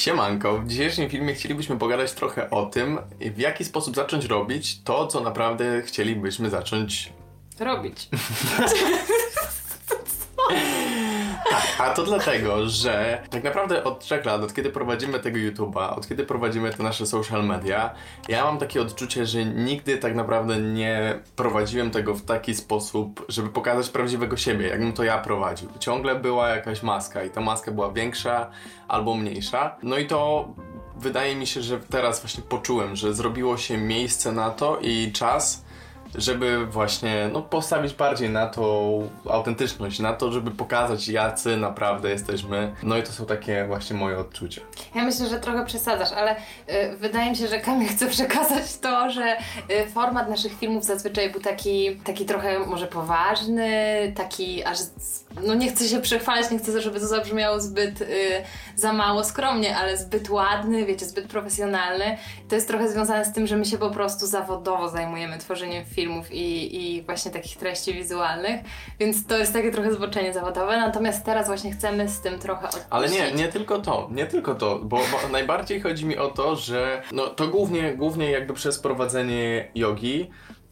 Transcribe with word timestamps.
Siemanko, 0.00 0.58
w 0.58 0.66
dzisiejszym 0.66 1.10
filmie 1.10 1.34
chcielibyśmy 1.34 1.78
pogadać 1.78 2.12
trochę 2.12 2.50
o 2.50 2.66
tym, 2.66 2.98
w 3.20 3.38
jaki 3.38 3.64
sposób 3.64 3.96
zacząć 3.96 4.24
robić 4.24 4.82
to, 4.82 5.06
co 5.06 5.20
naprawdę 5.20 5.82
chcielibyśmy 5.82 6.50
zacząć 6.50 7.12
Robić. 7.58 8.08
A 11.80 11.90
to 11.90 12.02
dlatego, 12.02 12.68
że 12.68 13.22
tak 13.30 13.44
naprawdę 13.44 13.84
od 13.84 14.00
trzech 14.00 14.24
lat, 14.24 14.42
od 14.42 14.54
kiedy 14.54 14.70
prowadzimy 14.70 15.20
tego 15.20 15.38
YouTube'a, 15.38 15.96
od 15.96 16.08
kiedy 16.08 16.24
prowadzimy 16.24 16.72
te 16.72 16.82
nasze 16.82 17.06
social 17.06 17.44
media, 17.46 17.90
ja 18.28 18.44
mam 18.44 18.58
takie 18.58 18.82
odczucie, 18.82 19.26
że 19.26 19.44
nigdy 19.44 19.98
tak 19.98 20.14
naprawdę 20.14 20.56
nie 20.56 21.18
prowadziłem 21.36 21.90
tego 21.90 22.14
w 22.14 22.22
taki 22.22 22.54
sposób, 22.54 23.24
żeby 23.28 23.48
pokazać 23.48 23.88
prawdziwego 23.88 24.36
siebie, 24.36 24.68
jakbym 24.68 24.92
to 24.92 25.04
ja 25.04 25.18
prowadził. 25.18 25.68
Ciągle 25.78 26.14
była 26.14 26.48
jakaś 26.48 26.82
maska 26.82 27.24
i 27.24 27.30
ta 27.30 27.40
maska 27.40 27.70
była 27.70 27.92
większa 27.92 28.50
albo 28.88 29.14
mniejsza. 29.14 29.76
No 29.82 29.98
i 29.98 30.06
to 30.06 30.48
wydaje 30.96 31.36
mi 31.36 31.46
się, 31.46 31.62
że 31.62 31.80
teraz 31.80 32.20
właśnie 32.20 32.42
poczułem, 32.42 32.96
że 32.96 33.14
zrobiło 33.14 33.56
się 33.56 33.76
miejsce 33.76 34.32
na 34.32 34.50
to 34.50 34.78
i 34.82 35.12
czas 35.12 35.64
żeby 36.14 36.66
właśnie 36.66 37.30
no, 37.32 37.42
postawić 37.42 37.94
bardziej 37.94 38.30
na 38.30 38.46
tą 38.46 39.10
autentyczność, 39.30 39.98
na 39.98 40.12
to, 40.12 40.32
żeby 40.32 40.50
pokazać 40.50 41.08
jacy 41.08 41.56
naprawdę 41.56 42.10
jesteśmy. 42.10 42.74
No 42.82 42.96
i 42.96 43.02
to 43.02 43.12
są 43.12 43.26
takie 43.26 43.64
właśnie 43.66 43.96
moje 43.96 44.18
odczucia. 44.18 44.60
Ja 44.94 45.04
myślę, 45.04 45.26
że 45.26 45.40
trochę 45.40 45.64
przesadzasz, 45.66 46.12
ale 46.12 46.36
y, 46.36 46.96
wydaje 46.96 47.30
mi 47.30 47.36
się, 47.36 47.48
że 47.48 47.60
Kamil 47.60 47.88
chce 47.88 48.06
przekazać 48.16 48.78
to, 48.78 49.10
że 49.10 49.36
y, 49.70 49.90
format 49.90 50.30
naszych 50.30 50.58
filmów 50.58 50.84
zazwyczaj 50.84 51.30
był 51.30 51.40
taki, 51.40 51.96
taki 51.96 52.24
trochę 52.24 52.58
może 52.58 52.86
poważny, 52.86 54.12
taki 54.16 54.64
aż, 54.64 54.78
no 55.46 55.54
nie 55.54 55.70
chcę 55.70 55.84
się 55.84 56.00
przechwalać, 56.00 56.50
nie 56.50 56.58
chcę, 56.58 56.80
żeby 56.80 57.00
to 57.00 57.06
zabrzmiało 57.06 57.60
zbyt 57.60 58.00
y, 58.00 58.06
za 58.76 58.92
mało 58.92 59.24
skromnie, 59.24 59.76
ale 59.76 59.96
zbyt 59.96 60.30
ładny, 60.30 60.86
wiecie, 60.86 61.06
zbyt 61.06 61.26
profesjonalny. 61.26 62.16
To 62.48 62.54
jest 62.54 62.68
trochę 62.68 62.88
związane 62.88 63.24
z 63.24 63.32
tym, 63.32 63.46
że 63.46 63.56
my 63.56 63.64
się 63.64 63.78
po 63.78 63.90
prostu 63.90 64.26
zawodowo 64.26 64.88
zajmujemy 64.88 65.38
tworzeniem 65.38 65.84
filmów 65.84 66.32
i, 66.32 66.76
i 66.76 67.02
właśnie 67.02 67.30
takich 67.30 67.56
treści 67.56 67.94
wizualnych, 67.94 68.60
więc 69.00 69.26
to 69.26 69.38
jest 69.38 69.52
takie 69.52 69.70
trochę 69.70 69.92
zboczenie 69.92 70.32
zawodowe, 70.32 70.76
natomiast 70.76 71.24
teraz 71.24 71.46
właśnie 71.46 71.72
chcemy 71.72 72.08
z 72.08 72.20
tym 72.20 72.38
trochę 72.38 72.64
odpuścić. 72.64 72.86
Ale 72.90 73.08
nie, 73.08 73.32
nie 73.32 73.48
tylko 73.48 73.78
to, 73.78 74.08
nie 74.12 74.26
tylko 74.26 74.54
to, 74.54 74.78
bo, 74.78 74.96
bo 74.96 75.28
najbardziej 75.32 75.80
chodzi 75.80 76.06
mi 76.06 76.18
o 76.18 76.28
to, 76.28 76.56
że 76.56 77.02
no 77.12 77.26
to 77.26 77.48
głównie, 77.48 77.94
głównie 77.94 78.30
jakby 78.30 78.54
przez 78.54 78.78
prowadzenie 78.78 79.68
jogi 79.74 80.30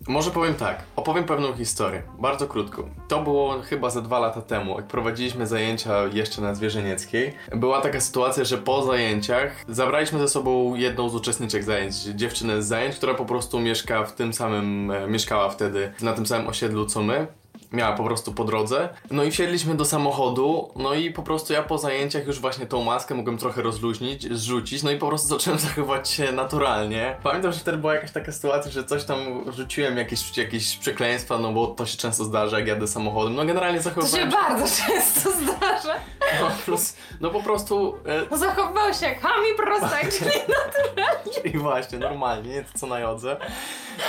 może 0.08 0.30
powiem 0.30 0.54
tak, 0.54 0.82
opowiem 0.96 1.24
pewną 1.24 1.52
historię, 1.52 2.02
bardzo 2.18 2.46
krótką. 2.46 2.90
To 3.08 3.22
było 3.22 3.62
chyba 3.62 3.90
za 3.90 4.00
dwa 4.00 4.18
lata 4.18 4.42
temu, 4.42 4.76
jak 4.76 4.86
prowadziliśmy 4.86 5.46
zajęcia 5.46 6.04
jeszcze 6.12 6.42
na 6.42 6.54
Zwierzenieckiej. 6.54 7.34
Była 7.54 7.80
taka 7.80 8.00
sytuacja, 8.00 8.44
że 8.44 8.58
po 8.58 8.82
zajęciach 8.82 9.64
zabraliśmy 9.68 10.18
ze 10.18 10.28
sobą 10.28 10.74
jedną 10.74 11.08
z 11.08 11.14
uczestniczek 11.14 11.64
zajęć, 11.64 11.94
dziewczynę 11.94 12.62
z 12.62 12.66
zajęć, 12.66 12.96
która 12.96 13.14
po 13.14 13.24
prostu 13.24 13.60
mieszka 13.60 14.04
w 14.04 14.12
tym 14.12 14.32
samym, 14.32 14.90
e, 14.90 15.06
mieszkała 15.06 15.48
wtedy 15.48 15.92
na 16.02 16.12
tym 16.12 16.26
samym 16.26 16.48
osiedlu 16.48 16.86
co 16.86 17.02
my 17.02 17.26
miała 17.72 17.92
po 17.92 18.04
prostu 18.04 18.32
po 18.32 18.44
drodze. 18.44 18.88
No 19.10 19.24
i 19.24 19.30
wsiedliśmy 19.30 19.74
do 19.74 19.84
samochodu, 19.84 20.72
no 20.76 20.94
i 20.94 21.10
po 21.10 21.22
prostu 21.22 21.52
ja 21.52 21.62
po 21.62 21.78
zajęciach 21.78 22.26
już 22.26 22.40
właśnie 22.40 22.66
tą 22.66 22.84
maskę 22.84 23.14
mogłem 23.14 23.38
trochę 23.38 23.62
rozluźnić, 23.62 24.32
zrzucić, 24.34 24.82
no 24.82 24.90
i 24.90 24.96
po 24.96 25.08
prostu 25.08 25.28
zacząłem 25.38 25.58
zachowywać 25.58 26.10
się 26.10 26.32
naturalnie. 26.32 27.16
Pamiętam, 27.22 27.52
że 27.52 27.60
wtedy 27.60 27.78
była 27.78 27.94
jakaś 27.94 28.12
taka 28.12 28.32
sytuacja, 28.32 28.70
że 28.70 28.84
coś 28.84 29.04
tam 29.04 29.18
rzuciłem, 29.52 29.96
jakieś, 29.96 30.36
jakieś 30.36 30.76
przekleństwa, 30.76 31.38
no 31.38 31.52
bo 31.52 31.66
to 31.66 31.86
się 31.86 31.96
często 31.96 32.24
zdarza, 32.24 32.58
jak 32.58 32.68
jadę 32.68 32.86
samochodem. 32.86 33.34
No 33.34 33.44
generalnie 33.44 33.80
zachowywałem 33.80 34.30
To 34.30 34.36
się 34.36 34.42
bardzo 34.42 34.82
często 34.86 35.30
zdarza. 35.42 35.94
No, 36.40 36.50
plus, 36.64 36.96
no 37.20 37.30
po 37.30 37.42
prostu... 37.42 37.94
E... 38.06 38.26
No 38.30 38.36
zachowywał 38.36 38.94
się 38.94 39.06
jak 39.06 39.20
hami 39.20 39.48
prostak, 39.56 40.02
czyli 40.18 40.30
naturalnie. 40.64 41.32
Czyli 41.42 41.58
właśnie, 41.58 41.98
normalnie, 41.98 42.50
nie 42.50 42.62
to 42.62 42.78
co 42.78 42.86
na 42.86 43.00
jodze. 43.00 43.36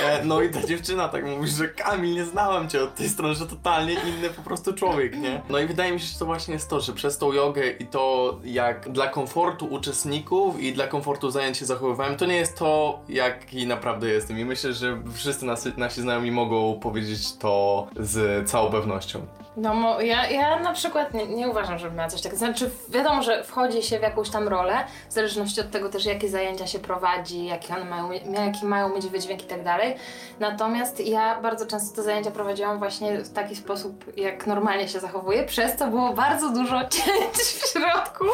E, 0.04 0.26
no 0.26 0.42
i 0.42 0.50
ta 0.50 0.68
dziewczyna 0.68 1.08
tak 1.08 1.26
mówi, 1.26 1.48
że 1.48 1.68
Kamil, 1.68 2.14
nie 2.14 2.26
znałam 2.26 2.70
cię 2.70 2.84
od 2.84 2.95
tej 2.95 3.10
strony, 3.10 3.36
że 3.36 3.48
totalnie 3.48 3.94
inny 3.94 4.30
po 4.30 4.42
prostu 4.42 4.73
człowiek, 4.73 5.17
nie? 5.17 5.42
No 5.50 5.60
i 5.60 5.66
wydaje 5.66 5.92
mi 5.92 6.00
się, 6.00 6.05
że 6.05 6.20
to 6.20 6.26
właśnie 6.26 6.54
jest 6.54 6.70
to, 6.70 6.80
że 6.80 6.94
przez 6.94 7.17
tą 7.17 7.33
jogę 7.33 7.70
i 7.70 7.86
to 7.86 8.38
jak 8.44 8.89
dla 8.92 9.08
komfortu 9.08 9.66
uczestników 9.66 10.60
i 10.60 10.73
dla 10.73 10.88
komfortu 10.88 11.32
zajęć 11.32 11.58
się 11.58 11.66
zachowywałem, 11.66 12.17
to 12.17 12.26
nie 12.26 12.36
jest 12.36 12.58
to, 12.58 13.00
jaki 13.10 13.67
naprawdę 13.67 14.08
jestem. 14.08 14.39
I 14.39 14.45
myślę, 14.45 14.73
że 14.73 15.02
wszyscy 15.14 15.45
nasi, 15.45 15.70
nasi 15.77 16.02
znajomi 16.02 16.32
mogą 16.32 16.80
powiedzieć 16.80 17.38
to 17.38 17.88
z 18.00 18.50
całą 18.50 18.71
pewnością. 18.71 19.26
No, 19.58 20.02
ja, 20.02 20.30
ja 20.30 20.60
na 20.60 20.73
przykład 20.73 21.14
nie, 21.14 21.27
nie 21.27 21.49
uważam, 21.49 21.80
żeby 21.80 21.95
miała 21.95 22.10
coś 22.10 22.21
takiego. 22.21 22.37
Znaczy, 22.37 22.70
wiadomo, 22.89 23.23
że 23.23 23.43
wchodzi 23.43 23.83
się 23.83 23.99
w 23.99 24.02
jakąś 24.02 24.30
tam 24.30 24.48
rolę, 24.48 24.73
w 25.10 25.14
zależności 25.14 25.61
od 25.61 25.71
tego 25.71 25.89
też, 25.89 26.05
jakie 26.05 26.30
zajęcia 26.30 26.67
się 26.67 26.80
prowadzi, 26.80 27.45
jakie 27.45 27.76
one 27.76 27.86
mają, 27.86 28.11
jaki 28.45 28.65
mają 28.65 28.95
mieć 28.95 29.08
wydźwięk 29.08 29.43
i 29.43 29.45
tak 29.45 29.64
dalej. 29.64 29.95
Natomiast 30.39 31.08
ja 31.08 31.42
bardzo 31.42 31.65
często 31.65 31.95
te 31.95 32.04
zajęcia 32.04 32.32
prowadziłam 32.32 32.80
właśnie 32.80 33.17
w 33.17 33.33
taki 33.33 33.55
sposób, 33.55 34.17
jak 34.17 34.48
normalnie 34.48 34.88
się 34.88 34.99
zachowuję, 34.99 35.43
przez 35.43 35.76
co 35.76 35.88
było 35.88 36.14
bardzo 36.14 36.49
dużo 36.49 36.80
cięć 36.98 37.36
w 37.36 37.67
środku 37.71 38.26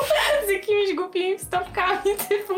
jakimiś 0.66 0.96
głupimi 0.96 1.38
wstawkami 1.38 2.16
typu 2.30 2.54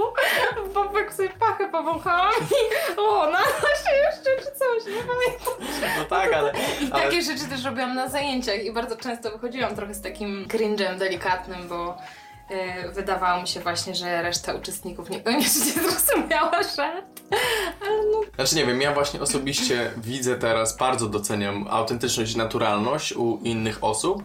bobek 0.73 1.13
sobie 1.13 1.29
pachę 1.29 1.69
powąchałam 1.69 2.33
i 2.41 2.99
o, 2.99 3.29
na 3.31 3.39
się 3.39 3.95
jeszcze 4.05 4.29
czy 4.39 4.59
coś, 4.59 4.95
nie 4.95 5.01
pamiętam. 5.01 5.81
No 5.97 6.05
tak, 6.05 6.33
ale... 6.33 6.53
I 6.81 6.91
ale... 6.91 7.03
takie 7.03 7.21
rzeczy 7.21 7.45
też 7.49 7.63
robiłam 7.63 7.95
na 7.95 8.09
zajęciach 8.09 8.63
i 8.63 8.71
bardzo 8.71 8.97
często 8.97 9.31
wychodziłam 9.31 9.75
trochę 9.75 9.93
z 9.93 10.01
takim 10.01 10.45
cringe'em 10.47 10.97
delikatnym, 10.97 11.67
bo 11.67 11.97
yy, 12.49 12.91
wydawało 12.91 13.41
mi 13.41 13.47
się 13.47 13.59
właśnie, 13.59 13.95
że 13.95 14.21
reszta 14.21 14.53
uczestników 14.53 15.09
niekoniecznie 15.09 15.71
zrozumiała 15.81 16.63
żart. 16.63 17.05
Ale 17.81 17.97
no. 18.11 18.21
Znaczy 18.35 18.55
nie 18.55 18.65
wiem, 18.65 18.81
ja 18.81 18.93
właśnie 18.93 19.21
osobiście 19.21 19.91
widzę 19.97 20.35
teraz, 20.35 20.77
bardzo 20.77 21.07
doceniam 21.07 21.67
autentyczność 21.69 22.33
i 22.33 22.37
naturalność 22.37 23.13
u 23.13 23.39
innych 23.43 23.83
osób. 23.83 24.23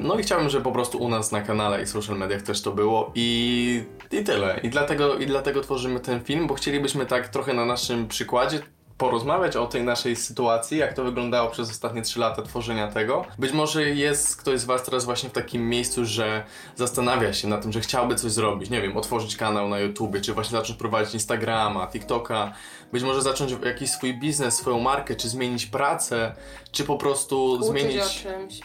No 0.00 0.18
i 0.18 0.22
chciałbym, 0.22 0.48
żeby 0.48 0.64
po 0.64 0.72
prostu 0.72 0.98
u 0.98 1.08
nas 1.08 1.32
na 1.32 1.42
kanale 1.42 1.82
i 1.82 1.86
social 1.86 2.18
mediach 2.18 2.42
też 2.42 2.62
to 2.62 2.72
było 2.72 3.12
i, 3.14 3.82
i 4.12 4.24
tyle. 4.24 4.60
I 4.62 4.68
dlatego, 4.68 5.18
I 5.18 5.26
dlatego 5.26 5.60
tworzymy 5.60 6.00
ten 6.00 6.24
film, 6.24 6.46
bo 6.46 6.54
chcielibyśmy 6.54 7.06
tak 7.06 7.28
trochę 7.28 7.54
na 7.54 7.64
naszym 7.64 8.08
przykładzie 8.08 8.60
porozmawiać 8.98 9.56
o 9.56 9.66
tej 9.66 9.82
naszej 9.82 10.16
sytuacji, 10.16 10.78
jak 10.78 10.94
to 10.94 11.04
wyglądało 11.04 11.50
przez 11.50 11.70
ostatnie 11.70 12.02
3 12.02 12.20
lata 12.20 12.42
tworzenia 12.42 12.88
tego. 12.88 13.24
Być 13.38 13.52
może 13.52 13.90
jest 13.90 14.36
ktoś 14.36 14.60
z 14.60 14.64
Was 14.64 14.82
teraz 14.82 15.04
właśnie 15.04 15.28
w 15.28 15.32
takim 15.32 15.68
miejscu, 15.68 16.04
że 16.04 16.44
zastanawia 16.76 17.32
się 17.32 17.48
na 17.48 17.58
tym, 17.58 17.72
że 17.72 17.80
chciałby 17.80 18.14
coś 18.14 18.32
zrobić, 18.32 18.70
nie 18.70 18.82
wiem, 18.82 18.96
otworzyć 18.96 19.36
kanał 19.36 19.68
na 19.68 19.78
YouTube, 19.78 20.20
czy 20.20 20.32
właśnie 20.34 20.58
zacząć 20.58 20.78
prowadzić 20.78 21.14
Instagrama, 21.14 21.86
TikToka, 21.86 22.52
być 22.92 23.02
może 23.02 23.22
zacząć 23.22 23.52
jakiś 23.64 23.90
swój 23.90 24.14
biznes, 24.14 24.56
swoją 24.56 24.80
markę, 24.80 25.16
czy 25.16 25.28
zmienić 25.28 25.66
pracę, 25.66 26.34
czy 26.72 26.84
po 26.84 26.96
prostu 26.96 27.52
Uczyć 27.52 27.66
zmienić. 27.66 28.02
O 28.02 28.30
czymś. 28.30 28.60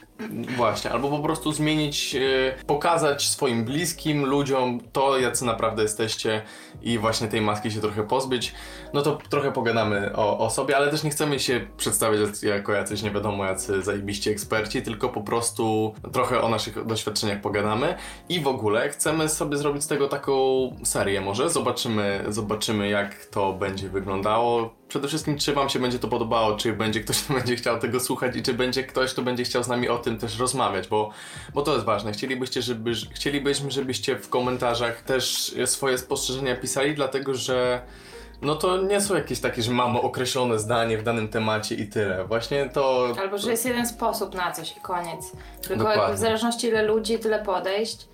Właśnie, 0.57 0.91
albo 0.91 1.09
po 1.09 1.19
prostu 1.19 1.51
zmienić, 1.51 2.16
e, 2.16 2.63
pokazać 2.66 3.29
swoim 3.29 3.66
bliskim 3.66 4.25
ludziom 4.25 4.79
to, 4.91 5.19
jacy 5.19 5.46
naprawdę 5.46 5.84
jesteście 5.84 6.41
i 6.81 6.97
właśnie 6.97 7.28
tej 7.28 7.41
maski 7.41 7.72
się 7.72 7.81
trochę 7.81 8.03
pozbyć. 8.03 8.53
No 8.94 9.01
to 9.01 9.18
trochę 9.29 9.51
pogadamy 9.51 10.16
o, 10.16 10.40
o 10.40 10.50
sobie, 10.50 10.78
ale 10.78 10.91
też 10.91 11.03
nie 11.03 11.09
chcemy 11.09 11.40
się 11.40 11.68
przedstawiać 11.78 12.44
jako 12.44 12.74
jacyś 12.74 13.01
nie 13.01 13.12
wiadomo 13.12 13.46
jacy 13.46 13.81
zajebiści 13.81 14.29
eksperci, 14.29 14.81
tylko 14.81 15.09
po 15.09 15.22
prostu 15.22 15.94
trochę 16.13 16.41
o 16.41 16.50
naszych 16.50 16.85
doświadczeniach 16.85 17.41
pogadamy 17.41 17.95
i 18.30 18.40
w 18.40 18.47
ogóle 18.47 18.90
chcemy 18.90 19.30
sobie 19.30 19.57
zrobić 19.57 19.84
z 19.84 19.88
tego 19.88 20.07
taką 20.07 20.34
serię 20.84 21.22
może. 21.22 21.50
Zobaczymy, 21.50 22.25
zobaczymy 22.28 22.90
jak 22.90 23.25
to 23.25 23.53
będzie 23.53 23.90
wyglądało 23.90 24.84
przede 24.94 25.07
wszystkim, 25.07 25.38
czy 25.38 25.53
Wam 25.53 25.69
się 25.69 25.80
będzie 25.80 26.00
to 26.00 26.07
podobało, 26.07 26.57
czy 26.57 26.74
będzie 26.74 27.00
ktoś, 27.00 27.24
kto 27.24 27.34
będzie 27.34 27.56
chciał 27.56 27.80
tego 27.80 28.00
słuchać 28.00 28.35
i 28.35 28.44
czy 28.44 28.53
będzie 28.53 28.84
ktoś, 28.84 29.13
kto 29.13 29.22
będzie 29.22 29.44
chciał 29.44 29.63
z 29.63 29.68
nami 29.68 29.90
o 29.90 29.97
tym 30.03 30.17
też 30.17 30.39
rozmawiać, 30.39 30.87
bo, 30.87 31.09
bo 31.53 31.61
to 31.61 31.73
jest 31.73 31.85
ważne. 31.85 32.11
Chcielibyście, 32.11 32.61
żeby, 32.61 32.91
chcielibyśmy, 33.13 33.71
żebyście 33.71 34.15
w 34.15 34.29
komentarzach 34.29 35.01
też 35.01 35.55
swoje 35.65 35.97
spostrzeżenia 35.97 36.55
pisali, 36.55 36.95
dlatego 36.95 37.35
że 37.35 37.81
no 38.41 38.55
to 38.55 38.81
nie 38.81 39.01
są 39.01 39.15
jakieś 39.15 39.39
takie, 39.39 39.61
że 39.61 39.71
mamy 39.71 40.01
określone 40.01 40.59
zdanie 40.59 40.97
w 40.97 41.03
danym 41.03 41.27
temacie 41.27 41.75
i 41.75 41.88
tyle. 41.88 42.25
Właśnie 42.25 42.69
to... 42.69 43.13
Albo, 43.19 43.38
że 43.38 43.51
jest 43.51 43.65
jeden 43.65 43.88
sposób 43.88 44.35
na 44.35 44.51
coś 44.51 44.77
i 44.77 44.81
koniec. 44.81 45.31
Tylko 45.61 45.83
Dokładnie. 45.83 46.15
w 46.15 46.17
zależności 46.17 46.67
ile 46.67 46.83
ludzi, 46.83 47.19
tyle 47.19 47.44
podejść. 47.44 48.07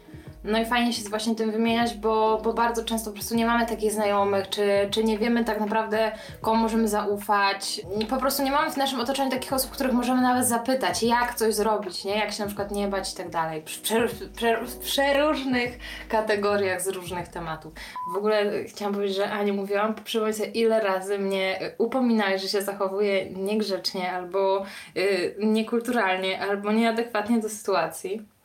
No 0.44 0.60
i 0.60 0.66
fajnie 0.66 0.94
się 0.94 1.10
właśnie 1.10 1.36
tym 1.36 1.52
wymieniać, 1.52 1.94
bo, 1.94 2.42
bo 2.44 2.54
bardzo 2.54 2.84
często 2.84 3.10
po 3.10 3.14
prostu 3.14 3.36
nie 3.36 3.46
mamy 3.46 3.66
takich 3.66 3.92
znajomych, 3.92 4.50
czy, 4.50 4.88
czy 4.92 5.04
nie 5.04 5.18
wiemy 5.18 5.46
tak 5.46 5.60
naprawdę, 5.60 6.12
komu 6.42 6.62
możemy 6.62 6.88
zaufać. 6.88 7.82
Po 8.10 8.18
prostu 8.18 8.44
nie 8.44 8.52
mamy 8.52 8.72
w 8.72 8.78
naszym 8.78 9.00
otoczeniu 9.00 9.32
takich 9.32 9.54
osób, 9.54 9.72
których 9.72 9.94
możemy 9.94 10.22
nawet 10.22 10.48
zapytać, 10.48 11.04
jak 11.04 11.36
coś 11.36 11.54
zrobić, 11.54 12.06
nie? 12.06 12.16
Jak 12.16 12.32
się 12.32 12.40
na 12.44 12.48
przykład 12.48 12.72
nie 12.72 12.88
bać 12.88 13.14
i 13.14 13.16
tak 13.16 13.30
dalej. 13.30 13.64
W, 13.66 14.78
przeróżnych 14.80 15.80
kategoriach 16.10 16.82
z 16.82 16.88
różnych 16.88 17.28
tematów. 17.28 17.74
W 18.14 18.18
ogóle 18.18 18.64
chciałam 18.64 18.94
powiedzieć, 18.94 19.18
że 19.18 19.32
Ani 19.32 19.52
mówiłam, 19.52 19.96
przypomnij 20.04 20.34
sobie, 20.34 20.50
ile 20.50 20.82
razy 20.82 21.20
mnie 21.20 21.60
upominałeś, 21.78 22.42
że 22.42 22.48
się 22.48 22.62
zachowuję 22.62 23.30
niegrzecznie, 23.30 24.12
albo 24.12 24.66
yy, 24.96 25.36
niekulturalnie, 25.40 26.42
albo 26.42 26.72
nieadekwatnie 26.72 27.40
do 27.40 27.50
sytuacji. 27.50 28.39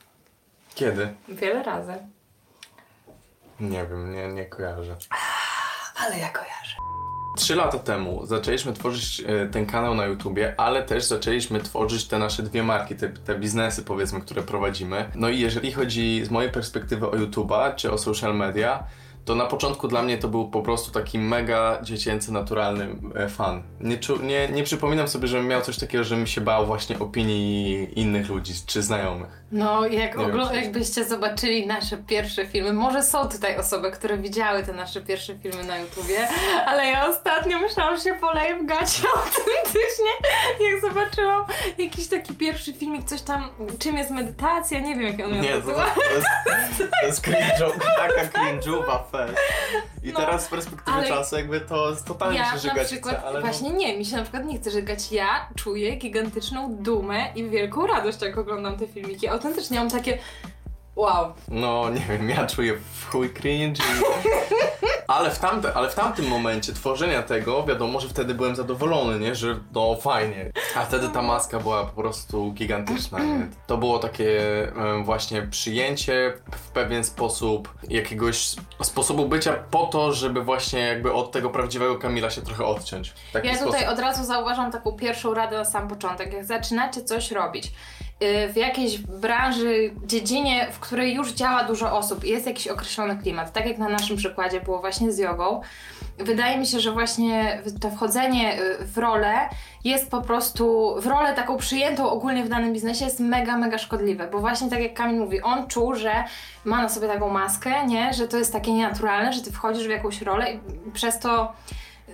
Kiedy? 0.75 1.09
Wiele 1.29 1.63
razy. 1.63 1.95
Nie 3.61 3.87
wiem, 3.87 4.15
nie, 4.15 4.29
nie 4.29 4.45
kojarzę. 4.45 4.97
Ale 5.97 6.19
ja 6.19 6.29
kojarzę. 6.29 6.77
Trzy 7.37 7.55
lata 7.55 7.79
temu 7.79 8.27
zaczęliśmy 8.27 8.73
tworzyć 8.73 9.21
e, 9.27 9.47
ten 9.47 9.67
kanał 9.67 9.95
na 9.95 10.07
YouTubie, 10.07 10.55
ale 10.57 10.83
też 10.83 11.05
zaczęliśmy 11.05 11.61
tworzyć 11.61 12.09
te 12.09 12.19
nasze 12.19 12.43
dwie 12.43 12.63
marki, 12.63 12.95
te, 12.95 13.09
te 13.09 13.39
biznesy 13.39 13.83
powiedzmy, 13.83 14.21
które 14.21 14.43
prowadzimy. 14.43 15.11
No 15.15 15.29
i 15.29 15.41
jeżeli 15.41 15.73
chodzi 15.73 16.25
z 16.25 16.31
mojej 16.31 16.51
perspektywy 16.51 17.11
o 17.11 17.17
YouTuba 17.17 17.73
czy 17.73 17.93
o 17.93 17.99
social 17.99 18.37
media, 18.37 18.85
to 19.25 19.35
na 19.35 19.47
początku 19.47 19.89
dla 19.89 20.03
mnie 20.03 20.19
to 20.19 20.29
był 20.29 20.51
po 20.51 20.63
prostu 20.63 20.91
taki 20.91 21.19
mega 21.19 21.79
dziecięcy, 21.83 22.33
naturalny 22.33 22.89
e, 23.17 23.29
fan. 23.29 23.63
Nie, 23.81 23.99
czu, 23.99 24.23
nie, 24.23 24.49
nie 24.49 24.63
przypominam 24.63 25.09
sobie, 25.09 25.29
żebym 25.29 25.47
miał 25.47 25.63
coś 25.63 25.79
takiego, 25.79 26.05
żebym 26.05 26.27
się 26.27 26.41
bał 26.41 26.67
właśnie 26.67 26.99
opinii 26.99 27.89
innych 28.01 28.29
ludzi 28.29 28.53
czy 28.67 28.83
znajomych. 28.83 29.45
No, 29.53 29.87
jak 29.87 30.17
ogl- 30.17 30.55
jakbyście 30.55 31.05
zobaczyli 31.05 31.67
nasze 31.67 31.97
pierwsze 31.97 32.47
filmy, 32.47 32.73
może 32.73 33.03
są 33.03 33.29
tutaj 33.29 33.57
osoby, 33.59 33.91
które 33.91 34.19
widziały 34.19 34.63
te 34.63 34.73
nasze 34.73 35.01
pierwsze 35.01 35.39
filmy 35.39 35.65
na 35.65 35.79
YouTubie, 35.79 36.29
ale 36.67 36.87
ja 36.87 37.09
ostatnio 37.09 37.59
myślałam, 37.59 37.97
że 37.97 38.03
się 38.03 38.15
poleję 38.15 38.57
w 38.57 38.67
gacie 38.67 39.03
autentycznie, 39.17 40.31
jak 40.61 40.81
zobaczyłam 40.81 41.45
jakiś 41.79 42.09
taki 42.09 42.35
pierwszy 42.35 42.73
filmik, 42.73 43.05
coś 43.05 43.23
tam, 43.23 43.49
czym 43.79 43.97
jest 43.97 44.11
medytacja, 44.11 44.81
nie 44.81 44.95
wiem 44.97 45.19
jak 45.19 45.27
on 45.27 45.41
Nie, 45.41 45.53
to, 45.53 45.63
to 45.63 46.15
jest, 46.15 46.79
to 46.79 47.07
jest 47.07 47.27
cringe'owa, 47.29 47.79
taka 47.97 48.39
cringe'owa 48.39 48.99
fest. 49.19 49.39
I 50.03 50.13
no, 50.13 50.21
teraz 50.21 50.45
z 50.45 50.49
perspektywy 50.49 50.97
ale 50.97 51.09
czasu 51.09 51.37
jakby 51.37 51.61
to 51.61 51.97
totalnie 51.97 52.39
ja 52.39 52.53
się 52.53 52.59
żygać 52.59 52.77
na 52.77 52.85
przykład, 52.85 53.17
chce, 53.17 53.25
ale 53.25 53.41
no- 53.41 53.47
Właśnie 53.47 53.71
nie, 53.71 53.99
mi 53.99 54.05
się 54.05 54.17
na 54.17 54.23
przykład 54.23 54.45
nie 54.45 54.59
chce 54.59 54.71
żygać. 54.71 55.13
Ja 55.13 55.49
czuję 55.55 55.97
gigantyczną 55.97 56.77
dumę 56.77 57.27
i 57.35 57.51
wielką 57.51 57.87
radość, 57.87 58.23
jak 58.23 58.39
oglądam 58.39 58.79
te 58.79 58.87
filmiki 58.87 59.29
autentycznie 59.29 59.79
mam 59.79 59.91
takie 59.91 60.19
wow. 60.97 61.33
No 61.49 61.91
nie 61.91 62.01
wiem, 62.01 62.31
ja 62.31 62.47
czuję 62.47 62.77
w 62.95 63.07
chuj 63.11 63.31
cringe 63.31 63.83
i... 63.83 64.03
ale, 65.09 65.31
w 65.31 65.39
tamte, 65.39 65.75
ale 65.75 65.91
w 65.91 65.95
tamtym 65.95 66.29
momencie 66.29 66.73
tworzenia 66.73 67.23
tego, 67.23 67.65
wiadomo, 67.65 68.01
że 68.01 68.09
wtedy 68.09 68.35
byłem 68.35 68.57
zadowolony, 68.57 69.19
nie? 69.19 69.35
Że 69.35 69.61
no 69.73 69.97
fajnie. 69.97 70.53
A 70.77 70.85
wtedy 70.85 71.09
ta 71.09 71.23
maska 71.23 71.61
była 71.61 71.85
po 71.85 72.03
prostu 72.03 72.53
gigantyczna, 72.53 73.19
nie? 73.19 73.47
To 73.67 73.77
było 73.77 73.99
takie 73.99 74.41
um, 74.77 75.05
właśnie 75.05 75.43
przyjęcie 75.43 76.33
w 76.53 76.71
pewien 76.71 77.05
sposób 77.05 77.75
jakiegoś 77.89 78.57
sposobu 78.83 79.29
bycia 79.29 79.53
po 79.71 79.87
to, 79.87 80.13
żeby 80.13 80.43
właśnie 80.43 80.81
jakby 80.81 81.13
od 81.13 81.33
tego 81.33 81.51
prawdziwego 81.51 81.99
Kamila 81.99 82.31
się 82.31 82.43
trochę 82.43 82.65
odciąć. 82.65 83.15
Taki 83.33 83.49
ja 83.49 83.59
tutaj 83.59 83.87
od 83.87 83.99
razu 83.99 84.25
zauważam 84.25 84.73
taką 84.73 84.93
pierwszą 84.93 85.35
radę 85.35 85.59
na 85.59 85.65
sam 85.65 85.89
początek. 85.89 86.33
Jak 86.33 86.45
zaczynacie 86.45 87.05
coś 87.05 87.31
robić, 87.31 87.73
w 88.21 88.57
jakiejś 88.57 88.99
branży, 88.99 89.91
dziedzinie, 90.07 90.67
w 90.73 90.81
której 90.81 91.15
już 91.15 91.33
działa 91.33 91.65
dużo 91.65 91.99
osób 91.99 92.25
i 92.25 92.29
jest 92.29 92.47
jakiś 92.47 92.69
określony 92.69 93.17
klimat, 93.17 93.53
tak 93.53 93.67
jak 93.67 93.79
na 93.79 93.89
naszym 93.89 94.17
przykładzie 94.17 94.61
było 94.61 94.81
właśnie 94.81 95.13
z 95.13 95.19
jogą, 95.19 95.61
wydaje 96.19 96.59
mi 96.59 96.67
się, 96.67 96.81
że 96.81 96.93
właśnie 96.93 97.63
to 97.81 97.91
wchodzenie 97.91 98.63
y, 98.63 98.87
w 98.87 98.99
rolę 98.99 99.49
jest 99.85 100.11
po 100.11 100.23
prostu, 100.23 100.95
w 101.01 101.07
rolę 101.07 101.35
taką 101.35 101.57
przyjętą 101.57 102.11
ogólnie 102.11 102.45
w 102.45 102.49
danym 102.49 102.73
biznesie 102.73 103.05
jest 103.05 103.21
mega, 103.21 103.57
mega 103.57 103.79
szkodliwe, 103.79 104.29
bo 104.29 104.39
właśnie 104.39 104.71
tak 104.71 104.81
jak 104.81 104.95
Kamil 104.95 105.21
mówi, 105.21 105.43
on 105.43 105.67
czuł, 105.67 105.95
że 105.95 106.25
ma 106.65 106.83
na 106.83 106.89
sobie 106.89 107.09
taką 107.09 107.31
maskę, 107.31 107.87
nie, 107.87 108.13
że 108.13 108.29
to 108.29 108.37
jest 108.37 108.53
takie 108.53 108.73
nienaturalne, 108.73 109.33
że 109.33 109.43
ty 109.43 109.53
wchodzisz 109.53 109.87
w 109.87 109.91
jakąś 109.91 110.23
rolę 110.23 110.53
i 110.53 110.61
przez 110.93 111.19
to 111.19 111.53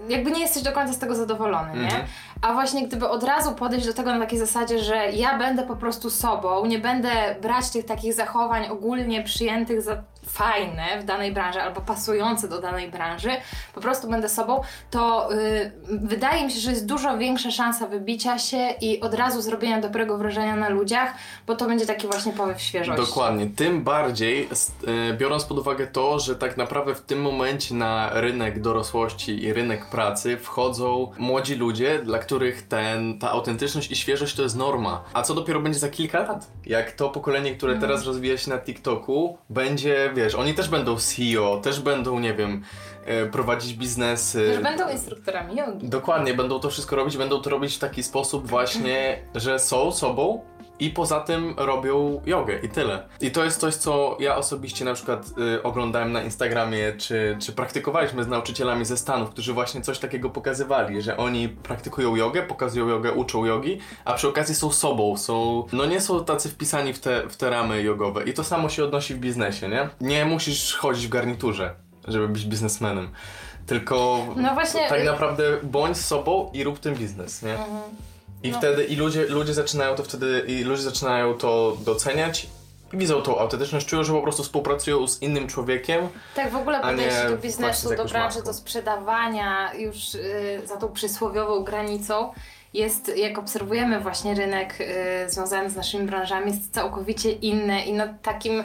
jakby 0.08 0.31
nie 0.31 0.41
jesteś 0.41 0.62
do 0.62 0.73
końca 0.73 0.93
z 0.93 0.99
tego 0.99 1.14
zadowolony, 1.14 1.75
nie? 1.75 1.85
Mhm. 1.85 2.05
A 2.43 2.52
właśnie 2.52 2.87
gdyby 2.87 3.08
od 3.08 3.25
razu 3.25 3.55
podejść 3.55 3.87
do 3.87 3.94
tego 3.94 4.12
na 4.12 4.20
takiej 4.20 4.38
zasadzie, 4.38 4.79
że 4.79 5.11
ja 5.11 5.38
będę 5.38 5.62
po 5.62 5.76
prostu 5.76 6.11
sobą, 6.11 6.67
nie 6.67 6.79
będę 6.79 7.11
brać 7.43 7.70
tych 7.70 7.85
takich 7.85 8.14
zachowań 8.14 8.69
ogólnie 8.69 9.23
przyjętych 9.23 9.82
za 9.82 10.02
fajne 10.26 11.00
w 11.00 11.05
danej 11.05 11.32
branży 11.32 11.62
albo 11.62 11.81
pasujące 11.81 12.49
do 12.49 12.61
danej 12.61 12.91
branży, 12.91 13.31
po 13.75 13.81
prostu 13.81 14.11
będę 14.11 14.29
sobą, 14.29 14.61
to 14.91 15.29
yy, 15.91 15.99
wydaje 15.99 16.44
mi 16.44 16.50
się, 16.50 16.61
że 16.61 16.70
jest 16.70 16.87
dużo 16.87 17.19
większa 17.19 17.50
szansa 17.50 17.87
wybicia 17.87 18.38
się 18.38 18.75
i 18.81 19.00
od 19.00 19.14
razu 19.14 19.43
zrobienia 19.43 19.81
dobrego 19.81 20.19
wrażenia 20.19 20.56
na 20.56 20.69
ludziach, 20.69 21.14
bo 21.47 21.56
to 21.56 21.67
będzie 21.67 21.87
taki 21.87 22.06
właśnie 22.06 22.32
powiew 22.32 22.61
świeżości. 22.61 23.06
Dokładnie. 23.06 23.47
Tym 23.47 23.85
bardziej, 23.85 24.49
yy, 24.87 25.14
biorąc 25.14 25.44
pod 25.44 25.58
uwagę 25.58 25.87
to, 25.87 26.19
że 26.19 26.37
tak 26.37 26.56
naprawdę 26.56 26.94
w 26.94 27.00
tym 27.00 27.23
momencie 27.23 27.75
na 27.75 28.11
rynek 28.12 28.61
dorosłości 28.61 29.43
i 29.43 29.52
rynek 29.52 29.90
pracy 29.91 30.37
wchodzą 30.37 31.13
młodzi 31.19 31.55
ludzie, 31.55 31.99
dla 31.99 32.19
których 32.19 32.69
ten, 32.69 33.19
ta 33.19 33.31
autentyczność 33.31 33.91
i 33.91 33.97
świeżość 33.97 34.35
to 34.35 34.43
jest 34.43 34.57
norma. 34.57 35.05
A 35.13 35.23
co 35.23 35.35
dopiero 35.35 35.61
będzie 35.61 35.79
za 35.79 35.89
kilka 35.89 36.21
lat? 36.21 36.51
Jak 36.67 36.93
to 36.93 37.09
pokolenie, 37.09 37.57
które 37.57 37.73
mhm. 37.73 37.91
teraz 37.91 38.07
rozwija 38.07 38.39
się 38.39 38.51
na 38.51 38.59
TikToku, 38.59 39.39
będzie, 39.51 40.11
wiesz, 40.15 40.35
oni 40.35 40.55
też 40.55 40.69
będą 40.69 40.97
CEO, 40.97 41.61
też 41.61 41.81
będą, 41.81 42.21
nie 42.21 42.35
wiem, 42.35 42.63
e, 43.05 43.27
prowadzić 43.27 43.75
biznesy. 43.75 44.53
Też 44.55 44.63
będą 44.63 44.89
instruktorami 44.89 45.57
jogi. 45.57 45.89
Dokładnie, 45.89 46.35
będą 46.35 46.61
to 46.61 46.71
wszystko 46.71 46.97
robić, 46.97 47.17
będą 47.17 47.41
to 47.41 47.51
robić 47.51 47.77
w 47.77 47.79
taki 47.79 48.03
sposób 48.03 48.47
właśnie, 48.47 49.23
że 49.35 49.59
są 49.59 49.93
sobą, 49.93 50.41
i 50.81 50.91
poza 50.91 51.21
tym 51.21 51.55
robią 51.56 52.21
jogę 52.27 52.59
i 52.62 52.69
tyle. 52.69 53.09
I 53.21 53.31
to 53.31 53.44
jest 53.44 53.61
coś, 53.61 53.75
co 53.75 54.17
ja 54.21 54.37
osobiście 54.37 54.85
na 54.85 54.94
przykład 54.94 55.27
y, 55.56 55.62
oglądałem 55.62 56.12
na 56.12 56.23
Instagramie, 56.23 56.93
czy, 56.99 57.37
czy 57.41 57.53
praktykowaliśmy 57.53 58.25
z 58.25 58.29
nauczycielami 58.29 58.85
ze 58.85 58.97
Stanów, 58.97 59.31
którzy 59.31 59.53
właśnie 59.53 59.81
coś 59.81 59.99
takiego 59.99 60.31
pokazywali, 60.31 61.03
że 61.03 61.17
oni 61.17 61.49
praktykują 61.49 62.17
jogę, 62.17 62.43
pokazują 62.43 62.88
jogę, 62.88 63.12
uczą 63.12 63.44
jogi, 63.44 63.79
a 64.05 64.12
przy 64.12 64.29
okazji 64.29 64.55
są 64.55 64.73
sobą, 64.73 65.17
są, 65.17 65.67
no 65.73 65.87
nie 65.87 66.00
są 66.00 66.25
tacy 66.25 66.49
wpisani 66.49 66.93
w 66.93 66.99
te, 66.99 67.29
w 67.29 67.37
te 67.37 67.50
ramy 67.50 67.83
jogowe. 67.83 68.25
I 68.25 68.35
to 68.35 68.44
samo 68.44 68.69
się 68.69 68.85
odnosi 68.85 69.15
w 69.15 69.19
biznesie, 69.19 69.69
nie? 69.69 69.88
Nie 70.00 70.25
musisz 70.25 70.76
chodzić 70.76 71.06
w 71.06 71.11
garniturze, 71.11 71.75
żeby 72.09 72.29
być 72.29 72.44
biznesmenem. 72.44 73.11
Tylko 73.67 74.26
no 74.37 74.55
właśnie, 74.55 74.88
tak 74.88 75.00
y- 75.00 75.05
naprawdę 75.05 75.44
bądź 75.62 75.97
sobą 75.97 76.50
i 76.53 76.65
rób 76.65 76.79
ten 76.79 76.94
biznes, 76.94 77.43
nie? 77.43 77.53
Mhm. 77.53 77.83
I 78.43 78.51
no. 78.51 78.59
wtedy 78.59 78.85
i 78.85 78.97
ludzie, 78.97 79.27
ludzie 79.27 79.55
zaczynają 79.55 79.95
to 79.95 80.03
wtedy 80.03 80.45
i 80.47 80.65
ludzie 80.65 80.83
zaczynają 80.83 81.35
to 81.35 81.77
doceniać 81.85 82.47
i 82.93 82.97
widzą 82.97 83.23
tą 83.23 83.39
autentyczność, 83.39 83.87
czują, 83.87 84.05
że 84.05 84.13
po 84.13 84.23
prostu 84.23 84.43
współpracują 84.43 85.09
z 85.09 85.23
innym 85.23 85.47
człowiekiem. 85.47 86.09
Tak, 86.35 86.51
w 86.51 86.57
ogóle 86.57 86.81
podejście 86.81 87.31
do 87.31 87.37
biznesu, 87.37 87.97
do 87.97 88.05
branży, 88.05 88.43
do 88.43 88.55
sprzedawania 88.55 89.75
już 89.75 90.15
yy, 90.15 90.67
za 90.67 90.77
tą 90.77 90.89
przysłowiową 90.89 91.65
granicą 91.65 92.33
jest, 92.75 93.17
jak 93.17 93.39
obserwujemy 93.39 94.01
właśnie 94.01 94.35
rynek 94.35 94.75
yy, 94.81 95.31
związany 95.31 95.71
z 95.71 95.77
naszymi 95.77 96.07
branżami, 96.07 96.53
jest 96.53 96.75
całkowicie 96.75 97.33
inny 97.33 97.85
i 97.85 97.93
na 97.93 98.09
takim 98.09 98.65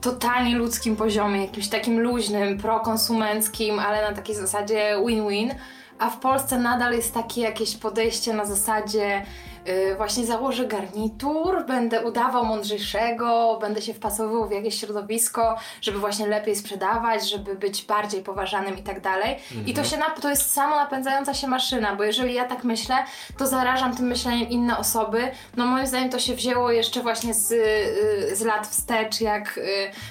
totalnie 0.00 0.56
ludzkim 0.56 0.96
poziomie, 0.96 1.40
jakimś 1.40 1.68
takim 1.68 2.00
luźnym, 2.00 2.58
prokonsumenckim, 2.58 3.78
ale 3.78 4.10
na 4.10 4.16
takiej 4.16 4.34
zasadzie 4.34 4.96
win-win 5.06 5.54
a 5.98 6.10
w 6.10 6.20
Polsce 6.20 6.58
nadal 6.58 6.92
jest 6.92 7.14
takie 7.14 7.40
jakieś 7.40 7.76
podejście 7.76 8.34
na 8.34 8.46
zasadzie 8.46 9.22
yy, 9.66 9.96
właśnie 9.96 10.26
założę 10.26 10.66
garnitur, 10.66 11.64
będę 11.66 12.04
udawał 12.06 12.44
mądrzejszego, 12.44 13.58
będę 13.60 13.82
się 13.82 13.94
wpasowywał 13.94 14.48
w 14.48 14.52
jakieś 14.52 14.80
środowisko, 14.80 15.56
żeby 15.80 15.98
właśnie 15.98 16.26
lepiej 16.26 16.56
sprzedawać, 16.56 17.30
żeby 17.30 17.54
być 17.54 17.82
bardziej 17.82 18.22
poważanym 18.22 18.78
i 18.78 18.82
tak 18.82 19.00
dalej. 19.00 19.36
I 19.66 19.74
to 19.74 19.82
mhm. 19.82 19.84
się 19.84 20.20
to 20.22 20.30
jest 20.30 20.52
samo 20.52 20.76
napędzająca 20.76 21.34
się 21.34 21.48
maszyna, 21.48 21.96
bo 21.96 22.04
jeżeli 22.04 22.34
ja 22.34 22.44
tak 22.44 22.64
myślę, 22.64 22.96
to 23.38 23.46
zarażam 23.46 23.96
tym 23.96 24.06
myśleniem 24.06 24.48
inne 24.48 24.78
osoby. 24.78 25.30
No 25.56 25.66
moim 25.66 25.86
zdaniem 25.86 26.10
to 26.10 26.18
się 26.18 26.34
wzięło 26.34 26.70
jeszcze 26.70 27.02
właśnie 27.02 27.34
z, 27.34 27.50
yy, 27.50 28.36
z 28.36 28.40
lat 28.40 28.66
wstecz, 28.66 29.20
jak 29.20 29.56
yy, 29.56 29.62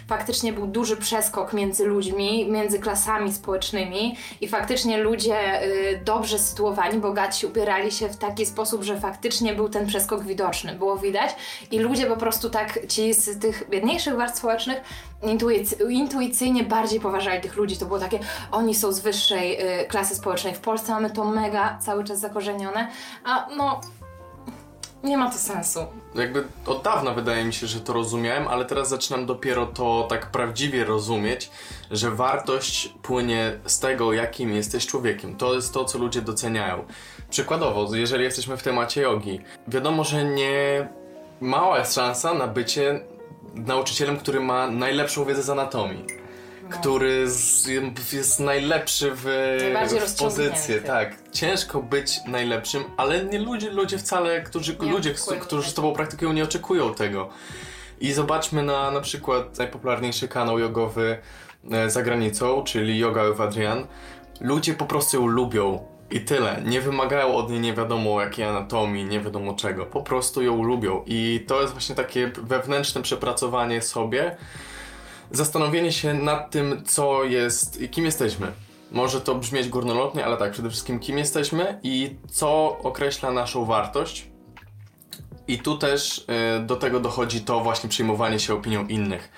faktycznie 0.07 0.53
był 0.53 0.67
duży 0.67 0.97
przeskok 0.97 1.53
między 1.53 1.85
ludźmi, 1.85 2.51
między 2.51 2.79
klasami 2.79 3.33
społecznymi 3.33 4.17
i 4.41 4.47
faktycznie 4.47 4.97
ludzie 4.97 5.63
y, 5.63 6.01
dobrze 6.05 6.39
sytuowani, 6.39 6.99
bogaci 6.99 7.45
ubierali 7.45 7.91
się 7.91 8.09
w 8.09 8.17
taki 8.17 8.45
sposób, 8.45 8.83
że 8.83 8.99
faktycznie 8.99 9.44
faktycznie 9.45 9.55
był 9.55 9.69
ten 9.69 9.87
przeskok 9.87 10.23
widoczny, 10.23 10.75
było 10.75 10.97
widać 10.97 11.35
i 11.71 11.79
ludzie 11.79 12.05
po 12.05 12.17
prostu 12.17 12.49
tak, 12.49 12.87
ci 12.87 13.13
z 13.13 13.39
tych 13.39 13.69
biedniejszych 13.69 14.15
warstw 14.15 14.37
społecznych 14.37 14.81
intuic- 15.23 15.89
intuicyjnie 15.89 16.63
bardziej 16.63 16.99
poważali 16.99 17.41
tych 17.41 17.55
ludzi. 17.55 17.77
To 17.77 17.85
było 17.85 17.99
takie, 17.99 18.19
oni 18.51 18.75
są 18.75 18.91
z 18.91 18.99
wyższej 18.99 19.81
y, 19.81 19.85
klasy 19.87 20.15
społecznej. 20.15 20.53
W 20.53 20.59
Polsce 20.59 20.91
mamy 20.91 21.09
to 21.09 21.25
mega 21.25 21.77
cały 21.81 22.03
czas 22.03 22.19
zakorzenione, 22.19 22.87
a 23.23 23.47
no 23.57 23.81
nie 25.05 25.17
ma 25.17 25.31
to 25.31 25.37
sensu. 25.37 25.79
Jakby 26.15 26.43
od 26.65 26.83
dawna 26.83 27.13
wydaje 27.13 27.45
mi 27.45 27.53
się, 27.53 27.67
że 27.67 27.79
to 27.79 27.93
rozumiałem, 27.93 28.47
ale 28.47 28.65
teraz 28.65 28.89
zaczynam 28.89 29.25
dopiero 29.25 29.65
to 29.65 30.05
tak 30.09 30.31
prawdziwie 30.31 30.85
rozumieć, 30.85 31.49
że 31.91 32.11
wartość 32.11 32.93
płynie 33.01 33.59
z 33.65 33.79
tego, 33.79 34.13
jakim 34.13 34.55
jesteś 34.55 34.87
człowiekiem. 34.87 35.35
To 35.35 35.55
jest 35.55 35.73
to, 35.73 35.85
co 35.85 35.97
ludzie 35.97 36.21
doceniają. 36.21 36.85
Przykładowo, 37.29 37.95
jeżeli 37.95 38.23
jesteśmy 38.23 38.57
w 38.57 38.63
temacie 38.63 39.01
jogi, 39.01 39.39
wiadomo, 39.67 40.03
że 40.03 40.25
nie 40.25 40.87
mała 41.41 41.79
jest 41.79 41.95
szansa 41.95 42.33
na 42.33 42.47
bycie 42.47 42.99
nauczycielem, 43.55 44.17
który 44.17 44.39
ma 44.39 44.67
najlepszą 44.67 45.25
wiedzę 45.25 45.43
z 45.43 45.49
anatomii. 45.49 46.24
No. 46.69 46.77
Który 46.77 47.29
z, 47.29 47.67
jest 48.13 48.39
najlepszy 48.39 49.11
w, 49.15 49.23
w 50.07 50.19
pozycji. 50.19 50.75
Tak, 50.85 51.15
ciężko 51.31 51.83
być 51.83 52.19
najlepszym, 52.27 52.83
ale 52.97 53.25
nie 53.25 53.39
ludzie, 53.39 53.69
ludzie 53.71 53.97
wcale, 53.97 54.41
którzy, 54.41 54.77
nie 54.81 54.91
ludzie, 54.91 55.13
którzy 55.41 55.69
z 55.69 55.73
tobą 55.73 55.93
praktykują, 55.93 56.33
nie 56.33 56.43
oczekują 56.43 56.93
tego. 56.93 57.29
I 57.99 58.13
zobaczmy 58.13 58.63
na 58.63 58.91
na 58.91 59.01
przykład 59.01 59.57
najpopularniejszy 59.57 60.27
kanał 60.27 60.59
jogowy 60.59 61.17
e, 61.71 61.89
za 61.89 62.03
granicą, 62.03 62.63
czyli 62.63 62.97
Yoga 62.97 63.29
with 63.29 63.41
Adrian, 63.41 63.87
ludzie 64.41 64.73
po 64.73 64.85
prostu 64.85 65.17
ją 65.17 65.27
lubią. 65.27 65.85
I 66.11 66.21
tyle. 66.21 66.61
Nie 66.65 66.81
wymagają 66.81 67.35
od 67.35 67.49
niej 67.49 67.59
nie 67.59 67.73
wiadomo 67.73 68.21
jakiej 68.21 68.45
anatomii, 68.45 69.05
nie 69.05 69.19
wiadomo 69.19 69.53
czego. 69.53 69.85
Po 69.85 70.01
prostu 70.01 70.41
ją 70.41 70.63
lubią. 70.63 71.03
I 71.05 71.45
to 71.47 71.61
jest 71.61 71.73
właśnie 71.73 71.95
takie 71.95 72.31
wewnętrzne 72.43 73.01
przepracowanie 73.01 73.81
sobie, 73.81 74.35
zastanowienie 75.35 75.91
się 75.91 76.13
nad 76.13 76.51
tym, 76.51 76.83
co 76.85 77.23
jest, 77.23 77.79
kim 77.91 78.05
jesteśmy. 78.05 78.51
Może 78.91 79.21
to 79.21 79.35
brzmieć 79.35 79.69
górnolotnie, 79.69 80.25
ale 80.25 80.37
tak, 80.37 80.51
przede 80.51 80.69
wszystkim 80.69 80.99
kim 80.99 81.17
jesteśmy 81.17 81.79
i 81.83 82.15
co 82.31 82.77
określa 82.83 83.31
naszą 83.31 83.65
wartość. 83.65 84.27
I 85.47 85.59
tu 85.59 85.77
też 85.77 86.25
y, 86.59 86.65
do 86.65 86.75
tego 86.75 86.99
dochodzi 86.99 87.41
to 87.41 87.59
właśnie 87.59 87.89
przyjmowanie 87.89 88.39
się 88.39 88.53
opinią 88.53 88.87
innych. 88.87 89.31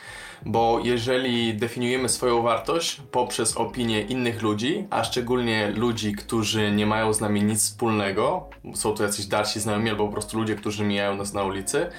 Bo 0.45 0.79
jeżeli 0.83 1.53
definiujemy 1.53 2.09
swoją 2.09 2.41
wartość 2.41 3.01
poprzez 3.11 3.57
opinię 3.57 4.01
innych 4.01 4.41
ludzi, 4.41 4.87
a 4.89 5.03
szczególnie 5.03 5.71
ludzi, 5.75 6.13
którzy 6.13 6.71
nie 6.71 6.85
mają 6.85 7.13
z 7.13 7.21
nami 7.21 7.43
nic 7.43 7.59
wspólnego, 7.59 8.49
są 8.75 8.93
to 8.93 9.03
jacyś 9.03 9.25
dalsi 9.25 9.59
znajomi 9.59 9.89
albo 9.89 10.05
po 10.05 10.13
prostu 10.13 10.39
ludzie, 10.39 10.55
którzy 10.55 10.83
mijają 10.83 11.15
nas 11.15 11.33
na 11.33 11.43
ulicy, 11.43 11.89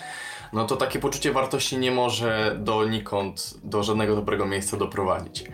no 0.52 0.64
to 0.64 0.76
takie 0.76 0.98
poczucie 0.98 1.32
wartości 1.32 1.78
nie 1.78 1.90
może 1.90 2.56
donikąd, 2.58 3.54
do 3.64 3.82
żadnego 3.82 4.16
dobrego 4.16 4.46
miejsca 4.46 4.76
doprowadzić. 4.76 5.44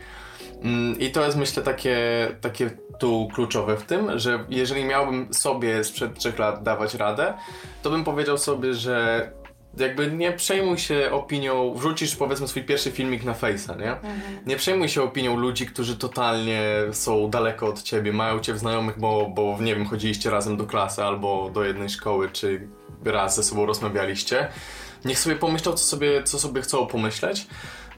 Mm, 0.62 1.00
I 1.00 1.10
to 1.10 1.24
jest 1.24 1.36
myślę 1.36 1.62
takie, 1.62 1.96
takie 2.40 2.70
tu 2.98 3.28
kluczowe 3.34 3.76
w 3.76 3.84
tym, 3.84 4.18
że 4.18 4.44
jeżeli 4.48 4.84
miałbym 4.84 5.34
sobie 5.34 5.84
sprzed 5.84 6.18
trzech 6.18 6.38
lat 6.38 6.62
dawać 6.62 6.94
radę, 6.94 7.34
to 7.82 7.90
bym 7.90 8.04
powiedział 8.04 8.38
sobie, 8.38 8.74
że 8.74 9.30
jakby 9.76 10.12
nie 10.12 10.32
przejmuj 10.32 10.78
się 10.78 11.10
opinią, 11.12 11.74
wrzucisz 11.74 12.16
powiedzmy 12.16 12.48
swój 12.48 12.62
pierwszy 12.62 12.90
filmik 12.90 13.24
na 13.24 13.32
Face'a, 13.32 13.78
nie? 13.78 13.92
Mhm. 13.92 14.12
Nie 14.46 14.56
przejmuj 14.56 14.88
się 14.88 15.02
opinią 15.02 15.36
ludzi, 15.36 15.66
którzy 15.66 15.96
totalnie 15.96 16.62
są 16.92 17.30
daleko 17.30 17.66
od 17.66 17.82
ciebie, 17.82 18.12
mają 18.12 18.40
cię 18.40 18.54
w 18.54 18.58
znajomych, 18.58 18.98
bo, 18.98 19.30
bo 19.34 19.58
nie 19.60 19.74
wiem, 19.74 19.86
chodziliście 19.86 20.30
razem 20.30 20.56
do 20.56 20.66
klasy 20.66 21.04
albo 21.04 21.50
do 21.50 21.64
jednej 21.64 21.88
szkoły, 21.88 22.28
czy 22.32 22.68
raz 23.04 23.36
ze 23.36 23.42
sobą 23.42 23.66
rozmawialiście. 23.66 24.48
Niech 25.04 25.18
sobie 25.18 25.36
pomyślą, 25.36 25.72
co 25.72 25.84
sobie, 25.84 26.22
co 26.22 26.38
sobie 26.38 26.62
chcą 26.62 26.86
pomyśleć. 26.86 27.46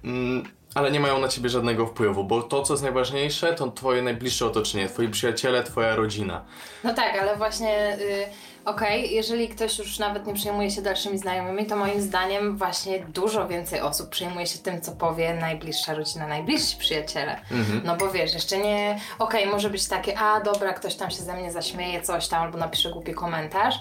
Mm, 0.04 0.42
ale 0.74 0.90
nie 0.90 1.00
mają 1.00 1.18
na 1.18 1.28
ciebie 1.28 1.48
żadnego 1.48 1.86
wpływu, 1.86 2.24
bo 2.24 2.42
to, 2.42 2.62
co 2.62 2.72
jest 2.74 2.82
najważniejsze, 2.82 3.54
to 3.54 3.70
twoje 3.70 4.02
najbliższe 4.02 4.46
otoczenie, 4.46 4.88
twoi 4.88 5.08
przyjaciele, 5.08 5.62
twoja 5.62 5.96
rodzina. 5.96 6.44
No 6.84 6.94
tak, 6.94 7.18
ale 7.18 7.36
właśnie... 7.36 7.98
Y 8.00 8.55
Okej, 8.66 9.04
okay, 9.04 9.12
jeżeli 9.12 9.48
ktoś 9.48 9.78
już 9.78 9.98
nawet 9.98 10.26
nie 10.26 10.34
przejmuje 10.34 10.70
się 10.70 10.82
dalszymi 10.82 11.18
znajomymi, 11.18 11.66
to 11.66 11.76
moim 11.76 12.00
zdaniem 12.00 12.56
właśnie 12.56 12.98
dużo 12.98 13.48
więcej 13.48 13.80
osób 13.80 14.10
przejmuje 14.10 14.46
się 14.46 14.58
tym, 14.58 14.80
co 14.80 14.92
powie 14.92 15.34
najbliższa 15.34 15.94
rodzina, 15.94 16.26
najbliżsi 16.26 16.76
przyjaciele. 16.76 17.40
Mhm. 17.50 17.80
No 17.84 17.96
bo 17.96 18.10
wiesz, 18.10 18.34
jeszcze 18.34 18.58
nie. 18.58 19.00
Okej, 19.18 19.40
okay, 19.40 19.52
może 19.52 19.70
być 19.70 19.88
takie, 19.88 20.18
a 20.18 20.40
dobra, 20.40 20.72
ktoś 20.72 20.94
tam 20.94 21.10
się 21.10 21.16
ze 21.16 21.34
mnie 21.34 21.52
zaśmieje, 21.52 22.02
coś 22.02 22.28
tam, 22.28 22.42
albo 22.42 22.58
napisze 22.58 22.90
głupi 22.90 23.14
komentarz, 23.14 23.74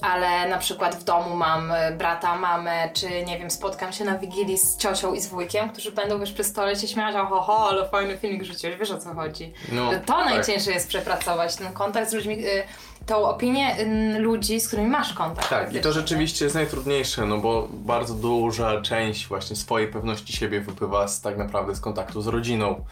ale 0.00 0.48
na 0.48 0.58
przykład 0.58 0.96
w 0.96 1.04
domu 1.04 1.36
mam 1.36 1.72
e, 1.72 1.92
brata, 1.92 2.36
mamę, 2.36 2.90
czy 2.92 3.24
nie 3.24 3.38
wiem, 3.38 3.50
spotkam 3.50 3.92
się 3.92 4.04
na 4.04 4.18
wigilii 4.18 4.58
z 4.58 4.76
ciocią 4.76 5.14
i 5.14 5.20
z 5.20 5.26
wujkiem, 5.26 5.70
którzy 5.70 5.92
będą 5.92 6.20
wiesz 6.20 6.32
przy 6.32 6.44
stole 6.44 6.76
się 6.76 6.88
śmiać, 6.88 7.16
oho, 7.16 7.68
ale 7.68 7.88
fajny 7.88 8.18
filmik 8.18 8.44
rzuciłeś, 8.44 8.76
wiesz 8.76 8.90
o 8.90 8.98
co 8.98 9.14
chodzi. 9.14 9.52
No, 9.72 9.90
to 9.90 9.98
tak. 10.00 10.24
najcięższe 10.24 10.70
jest 10.70 10.88
przepracować, 10.88 11.56
ten 11.56 11.72
kontakt 11.72 12.10
z 12.10 12.12
ludźmi. 12.12 12.46
Y 12.46 12.89
tą 13.10 13.24
opinię 13.24 13.76
ludzi, 14.18 14.60
z 14.60 14.68
którymi 14.68 14.88
masz 14.88 15.14
kontakt. 15.14 15.50
Tak, 15.50 15.74
i 15.74 15.80
to 15.80 15.92
rzeczywiście 15.92 16.44
jest 16.44 16.54
najtrudniejsze, 16.54 17.26
no 17.26 17.38
bo 17.38 17.68
bardzo 17.72 18.14
duża 18.14 18.80
część 18.80 19.28
właśnie 19.28 19.56
swojej 19.56 19.88
pewności 19.88 20.32
siebie 20.32 20.60
wypływa 20.60 21.08
z, 21.08 21.20
tak 21.20 21.38
naprawdę 21.38 21.74
z 21.74 21.80
kontaktu 21.80 22.22
z 22.22 22.26
rodziną 22.26 22.84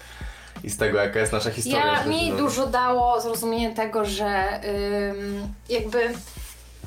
i 0.65 0.71
z 0.71 0.77
tego, 0.77 0.99
jaka 0.99 1.21
jest 1.21 1.33
nasza 1.33 1.51
historia. 1.51 1.87
Ja, 1.87 2.05
mi 2.05 2.33
dużo 2.33 2.67
dało 2.67 3.21
zrozumienie 3.21 3.75
tego, 3.75 4.05
że 4.05 4.61
ym, 5.11 5.49
jakby 5.69 6.15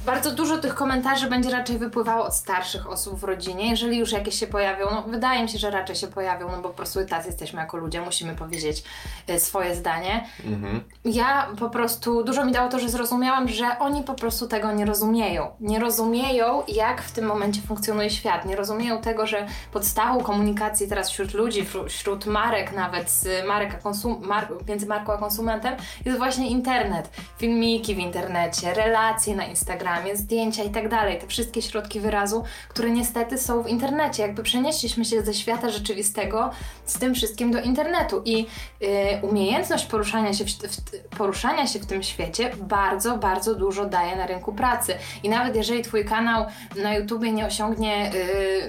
bardzo 0.05 0.31
dużo 0.31 0.57
tych 0.57 0.75
komentarzy 0.75 1.27
będzie 1.27 1.49
raczej 1.49 1.77
wypływało 1.77 2.25
od 2.25 2.35
starszych 2.35 2.89
osób 2.89 3.19
w 3.19 3.23
rodzinie, 3.23 3.69
jeżeli 3.69 3.97
już 3.97 4.11
jakieś 4.11 4.39
się 4.39 4.47
pojawią, 4.47 4.85
no 4.91 5.03
wydaje 5.07 5.43
mi 5.43 5.49
się, 5.49 5.57
że 5.57 5.71
raczej 5.71 5.95
się 5.95 6.07
pojawią, 6.07 6.51
no 6.51 6.57
bo 6.57 6.69
po 6.69 6.75
prostu 6.75 7.05
tacy 7.05 7.27
jesteśmy 7.27 7.59
jako 7.59 7.77
ludzie, 7.77 8.01
musimy 8.01 8.35
powiedzieć 8.35 8.83
y, 9.29 9.39
swoje 9.39 9.75
zdanie. 9.75 10.27
Mhm. 10.45 10.83
Ja 11.05 11.47
po 11.59 11.69
prostu, 11.69 12.23
dużo 12.23 12.45
mi 12.45 12.51
dało 12.51 12.69
to, 12.69 12.79
że 12.79 12.89
zrozumiałam, 12.89 13.47
że 13.47 13.79
oni 13.79 14.03
po 14.03 14.13
prostu 14.13 14.47
tego 14.47 14.71
nie 14.71 14.85
rozumieją. 14.85 15.47
Nie 15.59 15.79
rozumieją, 15.79 16.63
jak 16.67 17.01
w 17.01 17.11
tym 17.11 17.25
momencie 17.25 17.61
funkcjonuje 17.61 18.09
świat. 18.09 18.45
Nie 18.45 18.55
rozumieją 18.55 19.01
tego, 19.01 19.27
że 19.27 19.47
podstawą 19.71 20.23
komunikacji 20.23 20.87
teraz 20.87 21.09
wśród 21.09 21.33
ludzi, 21.33 21.65
wśród 21.87 22.25
marek 22.25 22.75
nawet, 22.75 23.09
z 23.09 23.47
marek 23.47 23.75
a 23.75 23.77
konsum 23.77 24.21
mar 24.27 24.47
między 24.67 24.85
marką 24.85 25.13
a 25.13 25.17
konsumentem, 25.17 25.75
jest 26.05 26.17
właśnie 26.17 26.49
internet. 26.49 27.09
Filmiki 27.37 27.95
w 27.95 27.97
internecie, 27.97 28.73
relacje 28.73 29.35
na 29.35 29.45
Instagramie, 29.45 29.90
Instagramie, 29.91 30.17
zdjęcia 30.17 30.63
i 30.63 30.69
tak 30.69 30.89
dalej, 30.89 31.19
te 31.19 31.27
wszystkie 31.27 31.61
środki 31.61 31.99
wyrazu, 31.99 32.43
które 32.69 32.89
niestety 32.89 33.37
są 33.37 33.63
w 33.63 33.67
internecie. 33.67 34.21
Jakby 34.23 34.43
przenieśliśmy 34.43 35.05
się 35.05 35.21
ze 35.21 35.33
świata 35.33 35.69
rzeczywistego 35.69 36.49
z 36.85 36.99
tym 36.99 37.15
wszystkim 37.15 37.51
do 37.51 37.61
internetu 37.61 38.21
i 38.25 38.37
yy, 38.79 38.87
umiejętność 39.21 39.85
poruszania 39.85 40.33
się 40.33 40.45
w, 40.45 40.49
w, 40.49 41.17
poruszania 41.17 41.67
się 41.67 41.79
w 41.79 41.85
tym 41.85 42.03
świecie 42.03 42.51
bardzo, 42.57 43.17
bardzo 43.17 43.55
dużo 43.55 43.85
daje 43.85 44.15
na 44.15 44.27
rynku 44.27 44.53
pracy. 44.53 44.95
I 45.23 45.29
nawet 45.29 45.55
jeżeli 45.55 45.81
Twój 45.81 46.05
kanał 46.05 46.45
na 46.83 46.93
YouTubie 46.93 47.31
nie 47.31 47.45
osiągnie 47.45 48.11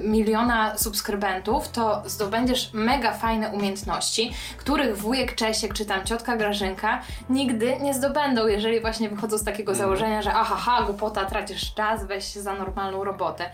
yy, 0.01 0.09
miliona 0.09 0.79
subskrybentów, 0.79 1.69
to 1.69 2.03
zdobędziesz 2.07 2.71
mega 2.73 3.13
fajne 3.13 3.49
umiejętności, 3.49 4.33
których 4.57 4.97
wujek 4.99 5.35
Czesiek 5.35 5.75
czy 5.75 5.85
tam 5.85 6.05
ciotka 6.05 6.37
Grażynka 6.37 7.03
nigdy 7.31 7.77
nie 7.81 7.95
zdobędą, 7.95 8.47
jeżeli 8.47 8.81
właśnie 8.81 9.09
wychodzą 9.09 9.39
z 9.39 9.45
takiego 9.45 9.73
mhm. 9.73 9.89
założenia, 9.89 10.23
że 10.23 10.33
aha, 10.35 10.57
ha, 10.57 10.83
głupota 10.83 11.12
tracisz 11.13 11.75
czas, 11.75 12.07
weź 12.07 12.35
się 12.35 12.43
za 12.43 12.55
normalną 12.55 13.05
robotę. 13.05 13.51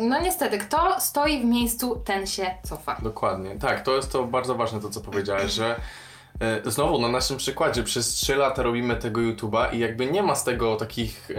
No 0.00 0.20
niestety, 0.20 0.58
kto 0.58 1.00
stoi 1.00 1.40
w 1.40 1.44
miejscu, 1.44 2.02
ten 2.04 2.26
się 2.26 2.54
cofa. 2.62 2.96
Dokładnie, 3.02 3.56
tak, 3.56 3.82
to 3.82 3.96
jest 3.96 4.12
to 4.12 4.24
bardzo 4.24 4.54
ważne 4.54 4.80
to, 4.80 4.90
co 4.90 5.00
powiedziałeś, 5.00 5.52
że 5.52 5.80
e, 6.40 6.70
znowu 6.70 6.98
na 7.00 7.08
naszym 7.08 7.36
przykładzie 7.36 7.82
przez 7.82 8.08
3 8.08 8.36
lata 8.36 8.62
robimy 8.62 8.96
tego 8.96 9.20
YouTube'a 9.20 9.74
i 9.74 9.78
jakby 9.78 10.06
nie 10.06 10.22
ma 10.22 10.34
z 10.34 10.44
tego 10.44 10.76
takich, 10.76 11.30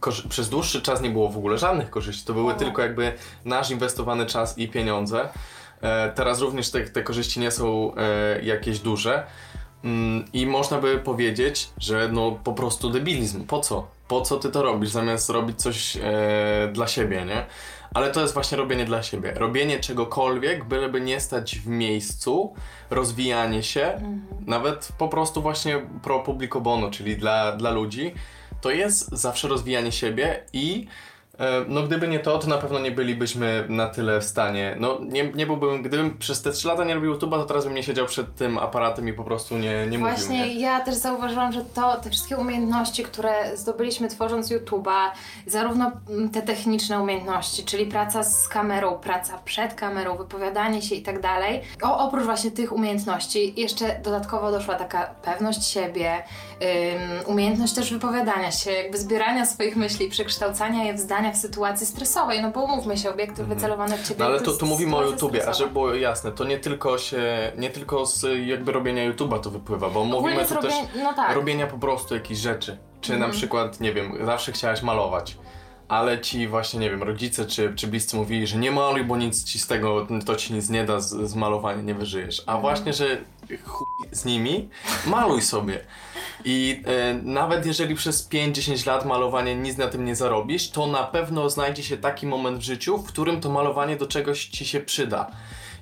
e, 0.00 0.28
przez 0.28 0.48
dłuższy 0.48 0.82
czas 0.82 1.00
nie 1.00 1.10
było 1.10 1.28
w 1.28 1.36
ogóle 1.36 1.58
żadnych 1.58 1.90
korzyści, 1.90 2.24
to 2.24 2.34
były 2.34 2.52
no. 2.52 2.58
tylko 2.58 2.82
jakby 2.82 3.12
nasz 3.44 3.70
inwestowany 3.70 4.26
czas 4.26 4.58
i 4.58 4.68
pieniądze. 4.68 5.28
E, 5.82 6.12
teraz 6.12 6.40
również 6.40 6.70
te, 6.70 6.80
te 6.80 7.02
korzyści 7.02 7.40
nie 7.40 7.50
są 7.50 7.94
e, 7.94 8.42
jakieś 8.42 8.78
duże. 8.78 9.26
Mm, 9.84 10.24
I 10.32 10.46
można 10.46 10.78
by 10.78 10.98
powiedzieć, 10.98 11.70
że 11.78 12.08
no 12.12 12.38
po 12.44 12.52
prostu 12.52 12.90
debilizm. 12.90 13.44
Po 13.46 13.60
co? 13.60 13.86
Po 14.08 14.20
co 14.20 14.36
ty 14.36 14.50
to 14.50 14.62
robisz, 14.62 14.90
zamiast 14.90 15.30
robić 15.30 15.62
coś 15.62 15.96
e, 15.96 16.00
dla 16.72 16.86
siebie, 16.86 17.24
nie? 17.24 17.46
Ale 17.94 18.10
to 18.10 18.20
jest 18.20 18.34
właśnie 18.34 18.58
robienie 18.58 18.84
dla 18.84 19.02
siebie. 19.02 19.32
Robienie 19.36 19.80
czegokolwiek, 19.80 20.64
byleby 20.64 21.00
nie 21.00 21.20
stać 21.20 21.58
w 21.58 21.66
miejscu, 21.66 22.54
rozwijanie 22.90 23.62
się, 23.62 23.86
mhm. 23.86 24.22
nawet 24.46 24.88
po 24.98 25.08
prostu 25.08 25.42
właśnie 25.42 25.86
pro 26.02 26.20
publico 26.20 26.60
bono, 26.60 26.90
czyli 26.90 27.16
dla, 27.16 27.52
dla 27.52 27.70
ludzi, 27.70 28.14
to 28.60 28.70
jest 28.70 29.08
zawsze 29.12 29.48
rozwijanie 29.48 29.92
siebie 29.92 30.44
i 30.52 30.86
no 31.68 31.82
gdyby 31.82 32.08
nie 32.08 32.18
to, 32.18 32.38
to 32.38 32.48
na 32.48 32.58
pewno 32.58 32.78
nie 32.78 32.90
bylibyśmy 32.90 33.64
na 33.68 33.86
tyle 33.86 34.20
w 34.20 34.24
stanie. 34.24 34.76
No 34.80 34.98
nie, 35.00 35.32
nie 35.32 35.46
byłbym, 35.46 35.82
gdybym 35.82 36.18
przez 36.18 36.42
te 36.42 36.52
3 36.52 36.68
lata 36.68 36.84
nie 36.84 36.94
robił 36.94 37.14
YouTube'a, 37.14 37.38
to 37.38 37.44
teraz 37.44 37.64
bym 37.64 37.74
nie 37.74 37.82
siedział 37.82 38.06
przed 38.06 38.34
tym 38.34 38.58
aparatem 38.58 39.08
i 39.08 39.12
po 39.12 39.24
prostu 39.24 39.58
nie, 39.58 39.86
nie 39.86 39.98
Właśnie 39.98 40.28
mówił. 40.28 40.44
Właśnie 40.44 40.60
ja 40.60 40.80
też 40.80 40.94
zauważyłam, 40.94 41.52
że 41.52 41.64
to, 41.64 41.96
te 41.96 42.10
wszystkie 42.10 42.36
umiejętności, 42.36 43.02
które 43.02 43.56
zdobyliśmy 43.56 44.08
tworząc 44.08 44.50
YouTube'a, 44.50 45.10
zarówno 45.46 45.92
mm, 46.10 46.30
te 46.30 46.42
techniczne 46.42 47.00
umiejętności, 47.00 47.64
czyli 47.64 47.86
praca 47.86 48.22
z 48.22 48.48
kamerą, 48.48 48.98
praca 48.98 49.38
przed 49.44 49.74
kamerą, 49.74 50.16
wypowiadanie 50.16 50.82
się 50.82 50.94
i 50.94 51.02
tak 51.02 51.20
dalej, 51.20 51.60
oprócz 51.82 52.24
właśnie 52.24 52.50
tych 52.50 52.72
umiejętności 52.72 53.60
jeszcze 53.60 54.00
dodatkowo 54.02 54.50
doszła 54.50 54.74
taka 54.74 55.06
pewność 55.06 55.66
siebie, 55.66 56.22
umiejętność 57.26 57.74
też 57.74 57.92
wypowiadania 57.92 58.52
się, 58.52 58.70
jakby 58.70 58.98
zbierania 58.98 59.46
swoich 59.46 59.76
myśli, 59.76 60.10
przekształcania 60.10 60.84
je 60.84 60.94
w 60.94 60.98
zdania 60.98 61.23
w 61.32 61.36
sytuacji 61.36 61.86
stresowej, 61.86 62.42
no 62.42 62.50
bo 62.50 62.62
umówmy 62.62 62.96
się, 62.96 63.10
obiekty 63.10 63.42
mhm. 63.42 63.58
wycelowane 63.58 63.98
w 63.98 64.08
ciebie. 64.08 64.18
No 64.18 64.26
ale 64.26 64.40
to, 64.40 64.52
tu 64.52 64.66
mówimy 64.66 64.96
o 64.96 65.04
YouTubie, 65.04 65.48
a 65.48 65.52
żeby 65.52 65.70
było 65.70 65.94
jasne, 65.94 66.32
to 66.32 66.44
nie 66.44 66.58
tylko 66.58 66.98
się, 66.98 67.52
nie 67.56 67.70
tylko 67.70 68.06
z 68.06 68.26
jakby 68.46 68.72
robienia 68.72 69.12
YouTube'a 69.12 69.40
to 69.40 69.50
wypływa, 69.50 69.90
bo 69.90 70.04
mówimy 70.04 70.46
tu 70.46 70.54
też 70.54 70.74
no 71.02 71.14
tak. 71.14 71.34
robienia 71.34 71.66
po 71.66 71.78
prostu 71.78 72.14
jakichś 72.14 72.40
rzeczy. 72.40 72.78
Czy 73.00 73.12
mhm. 73.12 73.30
na 73.30 73.36
przykład, 73.36 73.80
nie 73.80 73.92
wiem, 73.92 74.26
zawsze 74.26 74.52
chciałaś 74.52 74.82
malować 74.82 75.36
ale 75.88 76.20
ci 76.20 76.48
właśnie, 76.48 76.80
nie 76.80 76.90
wiem, 76.90 77.02
rodzice 77.02 77.46
czy, 77.46 77.72
czy 77.76 77.86
bliscy 77.86 78.16
mówili, 78.16 78.46
że 78.46 78.58
nie 78.58 78.70
maluj, 78.70 79.04
bo 79.04 79.16
nic 79.16 79.44
ci 79.44 79.58
z 79.58 79.66
tego, 79.66 80.06
to 80.26 80.36
ci 80.36 80.54
nic 80.54 80.70
nie 80.70 80.84
da 80.84 81.00
z, 81.00 81.30
z 81.30 81.34
malowania, 81.34 81.82
nie 81.82 81.94
wyżyjesz. 81.94 82.42
A 82.46 82.56
mhm. 82.56 82.60
właśnie, 82.60 82.92
że 82.92 83.18
chuj 83.64 83.86
z 84.12 84.24
nimi, 84.24 84.68
maluj 85.06 85.42
sobie. 85.42 85.80
I 86.44 86.82
e, 86.86 87.14
nawet 87.14 87.66
jeżeli 87.66 87.94
przez 87.94 88.28
5-10 88.28 88.86
lat 88.86 89.04
malowanie 89.04 89.56
nic 89.56 89.76
na 89.78 89.86
tym 89.86 90.04
nie 90.04 90.16
zarobisz, 90.16 90.70
to 90.70 90.86
na 90.86 91.04
pewno 91.04 91.50
znajdzie 91.50 91.82
się 91.82 91.96
taki 91.96 92.26
moment 92.26 92.58
w 92.58 92.62
życiu, 92.62 92.98
w 92.98 93.06
którym 93.06 93.40
to 93.40 93.50
malowanie 93.50 93.96
do 93.96 94.06
czegoś 94.06 94.46
ci 94.46 94.66
się 94.66 94.80
przyda. 94.80 95.30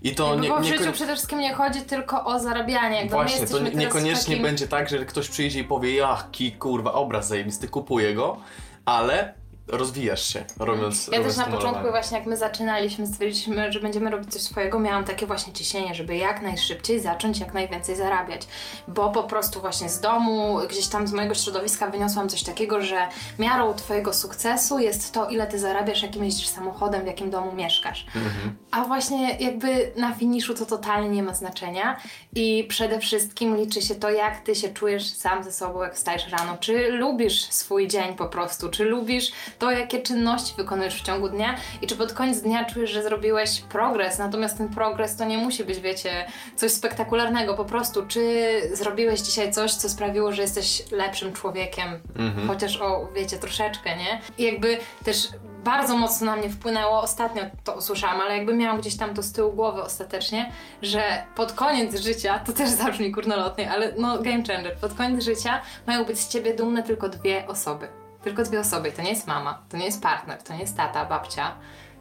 I 0.02 0.14
to 0.14 0.34
nie, 0.34 0.48
bo 0.48 0.60
w 0.60 0.64
życiu 0.64 0.92
przede 0.92 1.14
wszystkim 1.14 1.38
nie 1.38 1.54
chodzi 1.54 1.80
tylko 1.80 2.24
o 2.24 2.40
zarabianie. 2.40 2.96
Jakby 2.96 3.12
Właśnie, 3.12 3.46
to 3.46 3.58
niekoniecznie 3.58 4.34
takim... 4.34 4.42
będzie 4.42 4.68
tak, 4.68 4.88
że 4.88 5.06
ktoś 5.06 5.28
przyjdzie 5.28 5.60
i 5.60 5.64
powie, 5.64 5.94
jaki 5.94 6.52
kurwa 6.52 6.92
obraz 6.92 7.28
zajebisty, 7.28 7.68
kupuję 7.68 8.14
go, 8.14 8.36
ale 8.84 9.34
rozwijasz 9.68 10.32
się 10.32 10.44
robiąc 10.58 11.06
Ja 11.06 11.18
robiąc 11.18 11.36
też 11.36 11.46
na 11.46 11.52
początku 11.52 11.90
właśnie 11.90 12.18
jak 12.18 12.26
my 12.26 12.36
zaczynaliśmy, 12.36 13.06
stwierdziliśmy, 13.06 13.72
że 13.72 13.80
będziemy 13.80 14.10
robić 14.10 14.32
coś 14.32 14.42
swojego, 14.42 14.78
miałam 14.78 15.04
takie 15.04 15.26
właśnie 15.26 15.52
ciśnienie, 15.52 15.94
żeby 15.94 16.16
jak 16.16 16.42
najszybciej 16.42 17.00
zacząć 17.00 17.40
jak 17.40 17.54
najwięcej 17.54 17.96
zarabiać, 17.96 18.42
bo 18.88 19.10
po 19.10 19.22
prostu 19.22 19.60
właśnie 19.60 19.88
z 19.88 20.00
domu, 20.00 20.58
gdzieś 20.70 20.86
tam 20.86 21.06
z 21.06 21.12
mojego 21.12 21.34
środowiska 21.34 21.90
wyniosłam 21.90 22.28
coś 22.28 22.42
takiego, 22.42 22.82
że 22.82 23.08
miarą 23.38 23.74
twojego 23.74 24.12
sukcesu 24.12 24.78
jest 24.78 25.12
to, 25.12 25.28
ile 25.28 25.46
ty 25.46 25.58
zarabiasz, 25.58 26.02
jakim 26.02 26.24
jeździsz 26.24 26.48
samochodem, 26.48 27.02
w 27.02 27.06
jakim 27.06 27.30
domu 27.30 27.52
mieszkasz. 27.52 28.06
Mhm. 28.06 28.56
A 28.70 28.84
właśnie 28.84 29.36
jakby 29.38 29.92
na 29.96 30.14
finiszu 30.14 30.54
to 30.54 30.66
totalnie 30.66 31.08
nie 31.08 31.22
ma 31.22 31.34
znaczenia 31.34 31.96
i 32.34 32.66
przede 32.68 32.98
wszystkim 32.98 33.56
liczy 33.56 33.82
się 33.82 33.94
to, 33.94 34.10
jak 34.10 34.40
ty 34.40 34.54
się 34.54 34.68
czujesz 34.68 35.06
sam 35.06 35.44
ze 35.44 35.52
sobą, 35.52 35.82
jak 35.82 35.98
stajesz 35.98 36.28
rano, 36.28 36.56
czy 36.60 36.88
lubisz 36.92 37.42
swój 37.42 37.88
dzień 37.88 38.14
po 38.14 38.26
prostu, 38.26 38.68
czy 38.68 38.84
lubisz 38.84 39.32
to, 39.62 39.70
jakie 39.70 40.02
czynności 40.02 40.54
wykonujesz 40.56 41.02
w 41.02 41.02
ciągu 41.02 41.28
dnia 41.28 41.56
i 41.82 41.86
czy 41.86 41.96
pod 41.96 42.12
koniec 42.12 42.40
dnia 42.40 42.64
czujesz, 42.64 42.90
że 42.90 43.02
zrobiłeś 43.02 43.60
progres. 43.60 44.18
Natomiast 44.18 44.58
ten 44.58 44.68
progres 44.68 45.16
to 45.16 45.24
nie 45.24 45.38
musi 45.38 45.64
być, 45.64 45.80
wiecie, 45.80 46.26
coś 46.56 46.72
spektakularnego. 46.72 47.54
Po 47.54 47.64
prostu, 47.64 48.06
czy 48.06 48.50
zrobiłeś 48.72 49.20
dzisiaj 49.20 49.52
coś, 49.52 49.74
co 49.74 49.88
sprawiło, 49.88 50.32
że 50.32 50.42
jesteś 50.42 50.90
lepszym 50.90 51.32
człowiekiem, 51.32 52.00
mhm. 52.16 52.48
chociaż 52.48 52.80
o, 52.80 53.08
wiecie, 53.14 53.38
troszeczkę, 53.38 53.96
nie? 53.96 54.20
I 54.38 54.42
jakby 54.42 54.78
też 55.04 55.28
bardzo 55.64 55.96
mocno 55.96 56.26
na 56.26 56.36
mnie 56.36 56.50
wpłynęło, 56.50 57.02
ostatnio 57.02 57.42
to 57.64 57.74
usłyszałam, 57.74 58.20
ale 58.20 58.36
jakby 58.36 58.54
miałam 58.54 58.80
gdzieś 58.80 58.96
tam 58.96 59.14
to 59.14 59.22
z 59.22 59.32
tyłu 59.32 59.52
głowy 59.52 59.82
ostatecznie, 59.82 60.52
że 60.82 61.02
pod 61.34 61.52
koniec 61.52 62.00
życia, 62.00 62.38
to 62.38 62.52
też 62.52 62.70
zabrzmi 62.70 63.12
kurnolotnie, 63.12 63.70
ale 63.70 63.92
no 63.98 64.22
game 64.22 64.42
changer, 64.48 64.76
pod 64.76 64.94
koniec 64.94 65.24
życia 65.24 65.60
mają 65.86 66.04
być 66.04 66.20
z 66.20 66.28
ciebie 66.28 66.54
dumne 66.54 66.82
tylko 66.82 67.08
dwie 67.08 67.46
osoby. 67.46 68.01
Tylko 68.24 68.42
dwie 68.42 68.60
osoby. 68.60 68.92
To 68.92 69.02
nie 69.02 69.10
jest 69.10 69.26
mama, 69.26 69.62
to 69.68 69.76
nie 69.76 69.84
jest 69.84 70.02
partner, 70.02 70.42
to 70.42 70.52
nie 70.52 70.60
jest 70.60 70.76
tata, 70.76 71.04
babcia. 71.04 71.54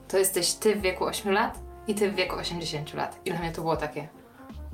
To 0.07 0.17
jesteś 0.17 0.53
ty 0.53 0.75
w 0.75 0.81
wieku 0.81 1.05
8 1.05 1.31
lat 1.31 1.59
i 1.87 1.95
ty 1.95 2.11
w 2.11 2.15
wieku 2.15 2.35
80 2.35 2.93
lat. 2.93 3.19
I 3.25 3.31
dla 3.31 3.39
mnie 3.39 3.51
to 3.51 3.61
było 3.61 3.75
takie 3.77 4.07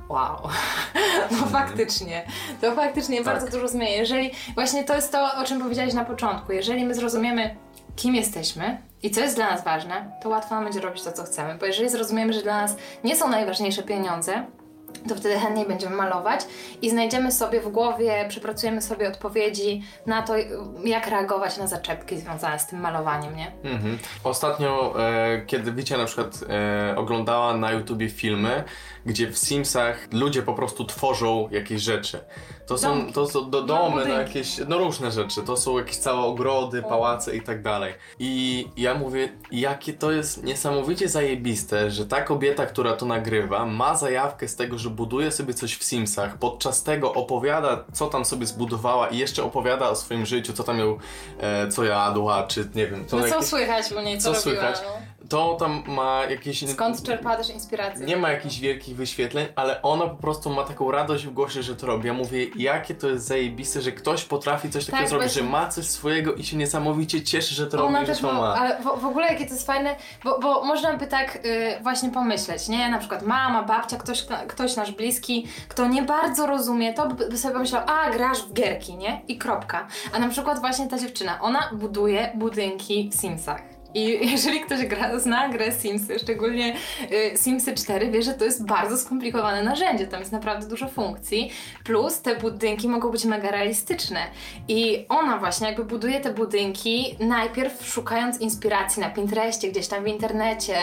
wow. 0.10 0.50
No 1.32 1.48
faktycznie. 1.48 2.26
To 2.62 2.76
faktycznie 2.76 3.18
tak. 3.18 3.26
bardzo 3.26 3.48
dużo 3.48 3.68
zmienia. 3.68 3.96
Jeżeli 3.96 4.32
właśnie 4.56 4.84
to 4.84 4.96
jest 4.96 5.12
to, 5.12 5.30
o 5.38 5.44
czym 5.44 5.62
powiedziałeś 5.62 5.94
na 5.94 6.06
początku. 6.06 6.52
Jeżeli 6.52 6.86
my 6.86 6.96
zrozumiemy, 6.96 7.56
kim 7.96 8.16
jesteśmy 8.16 8.82
i 9.04 9.12
co 9.12 9.22
jest 9.22 9.36
dla 9.36 9.52
nas 9.52 9.64
ważne, 9.64 10.12
to 10.24 10.30
łatwo 10.30 10.56
nam 10.56 10.64
będzie 10.64 10.82
robić 10.82 11.04
to, 11.04 11.12
co 11.12 11.24
chcemy. 11.24 11.56
Bo 11.56 11.66
jeżeli 11.66 11.90
zrozumiemy, 11.90 12.34
że 12.34 12.42
dla 12.42 12.62
nas 12.62 12.76
nie 13.04 13.16
są 13.16 13.30
najważniejsze 13.30 13.84
pieniądze, 13.84 14.46
to 15.10 15.16
wtedy 15.16 15.40
chętniej 15.40 15.68
będziemy 15.68 15.96
malować 15.96 16.42
i 16.82 16.90
znajdziemy 16.90 17.32
sobie 17.32 17.62
w 17.62 17.70
głowie, 17.70 18.26
przepracujemy 18.30 18.82
sobie 18.82 19.08
odpowiedzi 19.08 19.84
na 20.06 20.22
to, 20.22 20.34
jak 20.84 21.08
reagować 21.08 21.58
na 21.58 21.68
zaczepki 21.68 22.18
związane 22.18 22.60
z 22.60 22.68
tym 22.68 22.80
malowaniem, 22.80 23.36
nie? 23.36 23.52
Mhm. 23.64 23.98
Ostatnio, 24.24 24.96
e, 25.00 25.42
kiedy 25.46 25.72
Wicia 25.72 25.98
na 25.98 26.06
przykład 26.06 26.40
e, 26.50 26.96
oglądała 26.98 27.58
na 27.58 27.72
YouTubie 27.72 28.10
filmy, 28.10 28.64
gdzie 29.06 29.32
w 29.32 29.38
Simsach 29.38 30.08
ludzie 30.12 30.44
po 30.44 30.54
prostu 30.54 30.86
tworzą 30.86 31.50
jakieś 31.52 31.82
rzeczy. 31.82 32.20
To 32.68 32.78
są, 32.78 33.14
to 33.14 33.28
są 33.28 33.50
do 33.50 33.62
domy, 33.62 34.06
no, 34.06 34.14
jakieś, 34.14 34.58
no 34.68 34.78
różne 34.78 35.12
rzeczy. 35.12 35.42
To 35.44 35.58
są 35.58 35.78
jakieś 35.78 35.98
całe 35.98 36.20
ogrody, 36.20 36.82
pałace 36.82 37.36
i 37.36 37.42
tak 37.42 37.62
dalej. 37.62 37.94
I 38.20 38.66
ja 38.78 38.94
mówię, 38.94 39.30
jakie 39.52 39.94
to 39.94 40.12
jest 40.12 40.44
niesamowicie 40.44 41.10
zajebiste, 41.10 41.92
że 41.92 42.06
ta 42.06 42.22
kobieta, 42.22 42.66
która 42.66 42.94
to 42.94 43.06
nagrywa, 43.06 43.66
ma 43.66 43.96
zajawkę 43.96 44.48
z 44.48 44.56
tego, 44.56 44.78
że 44.78 44.90
buduje 44.98 45.32
sobie 45.32 45.54
coś 45.54 45.76
w 45.76 45.84
Simsach, 45.84 46.38
podczas 46.38 46.84
tego 46.84 47.14
opowiada, 47.14 47.84
co 47.94 48.08
tam 48.08 48.26
sobie 48.26 48.46
zbudowała 48.46 49.08
i 49.08 49.18
jeszcze 49.18 49.44
opowiada 49.44 49.90
o 49.90 49.96
swoim 49.96 50.26
życiu, 50.26 50.54
co 50.54 50.64
tam 50.64 50.80
ją, 50.80 50.98
e, 51.40 51.68
co 51.68 51.84
jadła, 51.84 52.44
czy 52.44 52.70
nie 52.76 52.88
wiem. 52.88 53.08
Co 53.08 53.18
no 53.18 53.26
jakieś, 53.26 53.42
co 53.42 53.48
słychać 53.48 53.92
u 53.92 54.02
niej, 54.02 54.18
co, 54.18 54.34
co 54.34 54.50
robiła, 54.50 54.74
słychać. 54.74 54.82
No 54.84 55.07
to 55.30 55.56
tam 55.60 55.84
ma 55.88 56.26
jakieś... 56.30 56.70
Skąd 56.70 57.04
czerpa 57.04 57.36
też 57.36 57.50
inspirację? 57.50 58.06
Nie 58.06 58.18
ma 58.18 58.32
jakichś 58.32 58.60
wielkich 58.60 58.96
wyświetleń, 58.96 59.48
ale 59.56 59.82
ona 59.82 60.08
po 60.08 60.16
prostu 60.16 60.50
ma 60.50 60.64
taką 60.64 60.92
radość 60.92 61.26
w 61.26 61.34
głosie, 61.34 61.64
że 61.64 61.76
to 61.76 61.88
robi. 61.88 62.08
Ja 62.08 62.14
mówię, 62.14 62.48
jakie 62.56 62.96
to 62.96 63.08
jest 63.08 63.26
zajebiste, 63.26 63.82
że 63.82 63.92
ktoś 63.92 64.26
potrafi 64.26 64.70
coś 64.70 64.86
takiego 64.86 65.02
tak, 65.02 65.10
zrobić, 65.10 65.34
że 65.34 65.44
ma 65.44 65.68
coś 65.68 65.86
swojego 65.86 66.34
i 66.34 66.44
się 66.44 66.58
niesamowicie 66.58 67.22
cieszy, 67.24 67.56
że 67.56 67.68
to 67.68 67.86
ona 67.86 68.00
robi, 68.00 68.08
też 68.08 68.22
że 68.22 68.28
to 68.28 68.34
ma. 68.34 68.56
Ale 68.56 68.80
w, 68.80 69.02
w, 69.02 69.06
ogóle 69.06 69.28
jakie 69.28 69.46
to 69.46 69.54
jest 69.54 69.66
fajne, 69.66 69.96
bo, 70.24 70.40
bo 70.40 70.66
można 70.66 70.98
by 70.98 71.08
tak 71.08 71.46
yy, 71.46 71.80
właśnie 71.82 72.10
pomyśleć, 72.10 72.68
nie? 72.68 72.90
Na 72.90 72.98
przykład 72.98 73.22
mama, 73.22 73.64
babcia, 73.64 73.98
ktoś, 73.98 74.26
ktoś 74.48 74.76
nasz 74.76 74.92
bliski, 74.92 75.48
kto 75.68 75.88
nie 75.88 76.04
bardzo 76.04 76.48
rozumie, 76.48 76.94
to 76.94 77.08
by 77.08 77.38
sobie 77.38 77.54
pomyślał, 77.54 77.84
a 77.88 78.12
grasz 78.12 78.42
w 78.42 78.54
gierki, 78.54 78.98
nie? 78.98 79.22
I 79.28 79.38
kropka. 79.38 79.88
A 80.14 80.20
na 80.20 80.30
przykład 80.30 80.60
właśnie 80.60 80.88
ta 80.88 81.00
dziewczyna, 81.00 81.42
ona 81.42 81.70
buduje 81.74 82.32
budynki 82.36 83.10
w 83.14 83.16
Simsach 83.16 83.77
i 83.94 84.20
jeżeli 84.32 84.62
ktoś 84.62 84.86
gra, 84.86 85.20
zna 85.20 85.50
grę 85.50 85.72
Simsy, 85.72 86.20
szczególnie 86.20 86.76
y, 87.12 87.38
Simsy 87.38 87.76
4, 87.76 88.12
wie, 88.12 88.24
że 88.24 88.34
to 88.34 88.46
jest 88.46 88.66
bardzo 88.66 88.98
skomplikowane 88.98 89.64
narzędzie. 89.64 90.08
Tam 90.08 90.20
jest 90.20 90.32
naprawdę 90.32 90.68
dużo 90.68 90.88
funkcji. 90.88 91.52
Plus 91.84 92.22
te 92.22 92.36
budynki 92.36 92.90
mogą 92.90 93.10
być 93.10 93.26
mega 93.26 93.52
realistyczne. 93.52 94.20
I 94.68 95.06
ona 95.10 95.38
właśnie 95.38 95.68
jakby 95.68 95.86
buduje 95.86 96.20
te 96.20 96.34
budynki 96.34 97.16
najpierw 97.20 97.88
szukając 97.88 98.42
inspiracji 98.42 99.02
na 99.02 99.10
Pinterestie, 99.10 99.72
gdzieś 99.72 99.88
tam 99.88 100.04
w 100.04 100.08
internecie, 100.08 100.78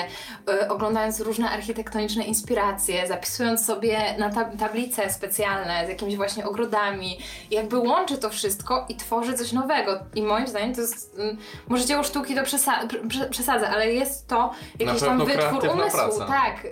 y, 0.51 0.69
oglądając 0.69 1.21
różne 1.21 1.51
architektoniczne 1.51 2.25
inspiracje, 2.25 3.07
zapisując 3.07 3.65
sobie 3.65 3.99
na 4.19 4.31
tab 4.31 4.57
tablice 4.57 5.11
specjalne 5.11 5.87
z 5.87 5.89
jakimiś 5.89 6.17
właśnie 6.17 6.47
ogrodami. 6.47 7.19
Jakby 7.51 7.79
łączy 7.79 8.19
to 8.19 8.31
wszystko 8.31 8.87
i 8.89 8.97
tworzy 8.97 9.35
coś 9.35 9.53
nowego. 9.53 9.99
I 10.15 10.23
moim 10.23 10.47
zdaniem 10.47 10.75
to 10.75 10.81
jest, 10.81 11.19
y, 11.19 11.37
może 11.69 11.85
dzieło 11.85 12.03
sztuki 12.03 12.35
do 12.35 12.43
przesady 12.43 12.94
przesadzę, 13.31 13.69
ale 13.69 13.93
jest 13.93 14.29
to 14.29 14.51
jakiś 14.79 15.01
tam 15.01 15.25
wytwór 15.25 15.69
umysłu. 15.69 15.99
Praca. 15.99 16.27
Tak, 16.27 16.65
y, 16.65 16.71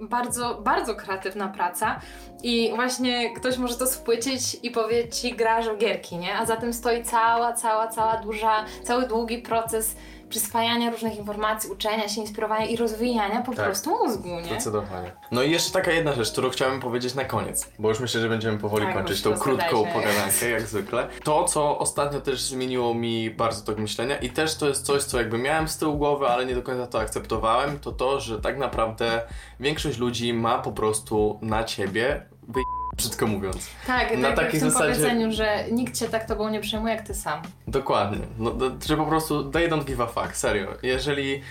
bardzo, 0.00 0.54
bardzo 0.54 0.94
kreatywna 0.94 1.48
praca. 1.48 2.00
I 2.42 2.72
właśnie 2.74 3.34
ktoś 3.34 3.58
może 3.58 3.76
to 3.76 3.86
schwycić 3.86 4.56
i 4.62 4.70
powiedzieć 4.70 5.16
ci 5.18 5.34
grasz 5.36 5.68
w 5.68 5.78
gierki, 5.78 6.16
nie? 6.16 6.38
A 6.38 6.46
za 6.46 6.56
tym 6.56 6.72
stoi 6.72 7.04
cała, 7.04 7.52
cała, 7.52 7.88
cała 7.88 8.16
duża, 8.16 8.64
cały 8.82 9.08
długi 9.08 9.38
proces 9.38 9.96
przyswajania 10.34 10.90
różnych 10.90 11.16
informacji, 11.16 11.70
uczenia 11.70 12.08
się, 12.08 12.20
inspirowania 12.20 12.66
i 12.66 12.76
rozwijania 12.76 13.42
po 13.42 13.54
tak. 13.54 13.64
prostu 13.64 13.90
mózgu, 13.90 14.28
nie? 14.28 14.44
Zdecydowanie. 14.44 15.12
No 15.30 15.42
i 15.42 15.50
jeszcze 15.50 15.72
taka 15.72 15.90
jedna 15.90 16.12
rzecz, 16.12 16.32
którą 16.32 16.50
chciałem 16.50 16.80
powiedzieć 16.80 17.14
na 17.14 17.24
koniec, 17.24 17.70
bo 17.78 17.88
już 17.88 18.00
myślę, 18.00 18.20
że 18.20 18.28
będziemy 18.28 18.58
powoli 18.58 18.84
tak, 18.84 18.94
kończyć 18.94 19.22
tą 19.22 19.38
krótką 19.38 19.84
pogadankę, 19.84 20.50
jak 20.50 20.62
zwykle. 20.62 21.08
To, 21.24 21.44
co 21.44 21.78
ostatnio 21.78 22.20
też 22.20 22.42
zmieniło 22.42 22.94
mi 22.94 23.30
bardzo 23.30 23.64
tok 23.64 23.78
myślenia 23.78 24.16
i 24.16 24.30
też 24.30 24.56
to 24.56 24.68
jest 24.68 24.86
coś, 24.86 25.02
co 25.02 25.18
jakby 25.18 25.38
miałem 25.38 25.68
z 25.68 25.78
tyłu 25.78 25.98
głowy, 25.98 26.26
ale 26.26 26.46
nie 26.46 26.54
do 26.54 26.62
końca 26.62 26.86
to 26.86 27.00
akceptowałem, 27.00 27.78
to 27.78 27.92
to, 27.92 28.20
że 28.20 28.40
tak 28.40 28.58
naprawdę 28.58 29.22
większość 29.60 29.98
ludzi 29.98 30.32
ma 30.32 30.58
po 30.58 30.72
prostu 30.72 31.38
na 31.42 31.64
ciebie 31.64 32.26
wy 32.48 32.60
brzydko 32.96 33.26
mówiąc. 33.26 33.70
Tak, 33.86 34.18
na 34.18 34.28
tak 34.28 34.36
takiej 34.36 34.60
w 34.60 34.62
tym 34.62 34.70
zasadzie... 34.70 34.92
powiedzeniu, 34.92 35.32
że 35.32 35.64
nikt 35.72 35.98
cię 35.98 36.08
tak 36.08 36.28
tobą 36.28 36.48
nie 36.48 36.60
przejmuje 36.60 36.94
jak 36.94 37.06
ty 37.06 37.14
sam. 37.14 37.42
Dokładnie. 37.68 38.26
No, 38.38 38.52
że 38.86 38.96
po 38.96 39.06
prostu 39.06 39.50
they 39.50 39.68
don't 39.68 39.84
give 39.84 40.00
a 40.00 40.06
fuck, 40.06 40.36
serio. 40.36 40.68
Jeżeli... 40.82 41.42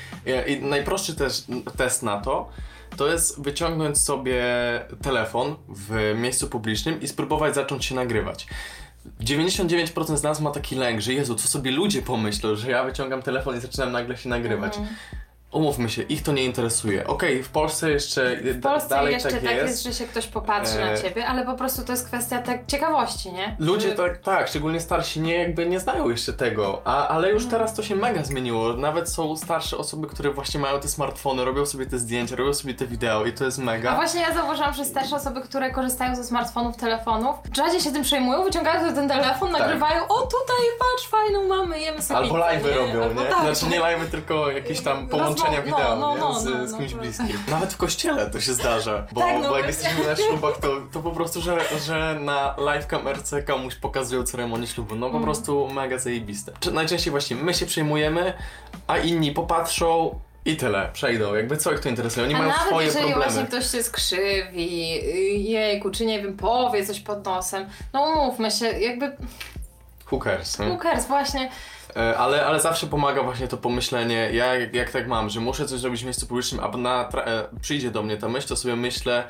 I 0.47 0.61
najprostszy 0.61 1.15
też 1.15 1.43
test 1.77 2.03
na 2.03 2.21
to, 2.21 2.49
to 2.97 3.07
jest 3.07 3.41
wyciągnąć 3.41 3.97
sobie 3.97 4.43
telefon 5.01 5.55
w 5.69 6.15
miejscu 6.17 6.47
publicznym 6.47 7.01
i 7.01 7.07
spróbować 7.07 7.55
zacząć 7.55 7.85
się 7.85 7.95
nagrywać. 7.95 8.47
99% 9.21 10.17
z 10.17 10.23
nas 10.23 10.41
ma 10.41 10.51
taki 10.51 10.75
lęk, 10.75 11.01
że 11.01 11.13
Jezu, 11.13 11.35
co 11.35 11.47
sobie 11.47 11.71
ludzie 11.71 12.01
pomyślą, 12.01 12.55
że 12.55 12.71
ja 12.71 12.83
wyciągam 12.83 13.21
telefon 13.21 13.57
i 13.57 13.59
zaczynam 13.59 13.91
nagle 13.91 14.17
się 14.17 14.29
nagrywać. 14.29 14.73
-hmm. 14.73 14.85
Umówmy 15.53 15.89
się, 15.89 16.01
ich 16.01 16.23
to 16.23 16.31
nie 16.31 16.43
interesuje. 16.45 17.07
Okej, 17.07 17.43
w 17.43 17.49
Polsce 17.49 17.91
jeszcze 17.91 18.35
w 18.35 18.61
Polsce 18.61 18.89
dalej 18.89 19.13
jeszcze 19.13 19.31
tak, 19.31 19.43
tak 19.43 19.55
jest. 19.55 19.83
że 19.83 19.93
się 19.93 20.05
ktoś 20.05 20.27
popatrzy 20.27 20.81
e... 20.83 20.85
na 20.85 20.97
ciebie, 20.97 21.27
ale 21.27 21.45
po 21.45 21.53
prostu 21.53 21.81
to 21.83 21.91
jest 21.91 22.07
kwestia 22.07 22.41
tak 22.41 22.65
ciekawości, 22.67 23.31
nie? 23.31 23.55
Ludzie 23.59 23.89
że... 23.89 23.95
tak, 23.95 24.17
tak, 24.17 24.47
szczególnie 24.47 24.79
starsi 24.79 25.21
nie 25.21 25.35
jakby 25.35 25.65
nie 25.65 25.79
znają 25.79 26.09
jeszcze 26.09 26.33
tego, 26.33 26.81
a, 26.85 27.07
ale 27.07 27.31
już 27.31 27.45
teraz 27.45 27.75
to 27.75 27.83
się 27.83 27.95
mega 27.95 28.23
zmieniło. 28.23 28.73
Nawet 28.73 29.09
są 29.09 29.37
starsze 29.37 29.77
osoby, 29.77 30.07
które 30.07 30.31
właśnie 30.31 30.59
mają 30.59 30.79
te 30.79 30.87
smartfony, 30.87 31.45
robią 31.45 31.65
sobie 31.65 31.85
te 31.85 31.99
zdjęcia, 31.99 32.35
robią 32.35 32.53
sobie 32.53 32.73
te 32.73 32.87
wideo 32.87 33.25
i 33.25 33.33
to 33.33 33.45
jest 33.45 33.57
mega. 33.57 33.91
A 33.91 33.95
właśnie 33.95 34.21
ja 34.21 34.33
zauważyłam, 34.33 34.73
że 34.73 34.85
starsze 34.85 35.15
osoby, 35.15 35.41
które 35.41 35.71
korzystają 35.71 36.15
ze 36.15 36.23
smartfonów, 36.23 36.77
telefonów, 36.77 37.35
rzadziej 37.55 37.81
się 37.81 37.91
tym 37.91 38.03
przejmują, 38.03 38.43
wyciągają 38.43 38.93
ten 38.95 39.09
telefon, 39.09 39.51
tak. 39.51 39.61
nagrywają, 39.61 40.07
o 40.07 40.21
tutaj 40.21 40.65
patrz, 40.79 41.07
fajną 41.07 41.47
mamy, 41.47 41.79
jemy 41.79 42.01
sobie 42.01 42.19
Albo 42.19 42.35
live'y 42.35 42.75
robią, 42.75 43.03
Albo 43.03 43.21
nie? 43.21 43.29
Tak. 43.29 43.41
Znaczy 43.41 43.65
nie 43.75 43.81
live'y, 43.81 44.11
tylko 44.11 44.51
jakieś 44.51 44.81
tam 44.81 45.07
połączenia 45.43 45.61
Rozmo 45.61 45.77
wideo, 45.77 45.95
no, 45.95 46.15
no, 46.15 46.33
no, 46.33 46.39
z, 46.39 46.45
no, 46.45 46.67
z 46.67 46.77
kimś 46.77 46.93
no, 46.93 47.01
bliskim. 47.01 47.39
Nawet 47.47 47.73
w 47.73 47.77
kościele 47.77 48.29
to 48.29 48.41
się 48.41 48.53
zdarza, 48.53 49.07
bo, 49.11 49.21
tak, 49.21 49.41
no, 49.41 49.49
bo 49.49 49.57
jak 49.57 49.67
jesteśmy 49.67 50.07
na 50.07 50.15
ślubach, 50.15 50.57
to, 50.57 50.81
to 50.91 50.99
po 50.99 51.11
prostu, 51.11 51.41
że, 51.41 51.57
że 51.85 52.17
na 52.19 52.55
live 52.57 52.87
kamerce 52.87 53.43
komuś 53.43 53.75
pokazują 53.75 54.23
ceremonię 54.23 54.67
ślubu, 54.67 54.95
no 54.95 55.05
po 55.09 55.17
mm. 55.17 55.23
prostu 55.23 55.69
mega 55.69 55.97
zajebiste. 55.97 56.51
Najczęściej 56.71 57.11
właśnie 57.11 57.35
my 57.35 57.53
się 57.53 57.65
przejmujemy, 57.65 58.33
a 58.87 58.97
inni 58.97 59.31
popatrzą, 59.31 60.19
I 60.45 60.57
tyle, 60.57 60.89
przejdą. 60.93 61.35
Jakby 61.35 61.57
co 61.57 61.73
ich 61.73 61.79
to 61.79 61.89
interesuje, 61.89 62.25
oni 62.25 62.35
A 62.35 62.37
mają 62.37 62.49
nawet 62.49 62.67
swoje 62.67 62.85
jeżeli 62.85 63.05
problemy. 63.05 63.31
właśnie 63.31 63.47
ktoś 63.47 63.71
się 63.71 63.83
skrzywi, 63.83 65.51
jejku, 65.51 65.91
czy 65.91 66.05
nie 66.05 66.21
wiem, 66.21 66.37
powie 66.37 66.85
coś 66.85 66.99
pod 66.99 67.25
nosem, 67.25 67.65
no 67.93 68.03
umówmy 68.03 68.51
się, 68.51 68.65
jakby 68.65 69.17
nie? 70.59 70.71
who 70.71 70.77
cares, 70.77 71.07
właśnie, 71.07 71.49
Ale, 72.17 72.45
ale 72.45 72.59
zawsze 72.59 72.87
pomaga 72.87 73.23
właśnie 73.23 73.47
to 73.47 73.57
pomyślenie, 73.57 74.29
ja 74.33 74.55
jak, 74.55 74.73
jak 74.73 74.91
tak 74.91 75.07
mam, 75.07 75.29
że 75.29 75.39
muszę 75.39 75.65
coś 75.65 75.79
zrobić 75.79 76.01
w 76.01 76.05
miejscu 76.05 76.27
publicznym, 76.27 76.61
a 76.63 76.77
na, 76.77 77.09
e, 77.09 77.43
przyjdzie 77.61 77.91
do 77.91 78.03
mnie 78.03 78.17
ta 78.17 78.29
myśl, 78.29 78.47
to 78.47 78.55
sobie 78.55 78.75
myślę, 78.75 79.23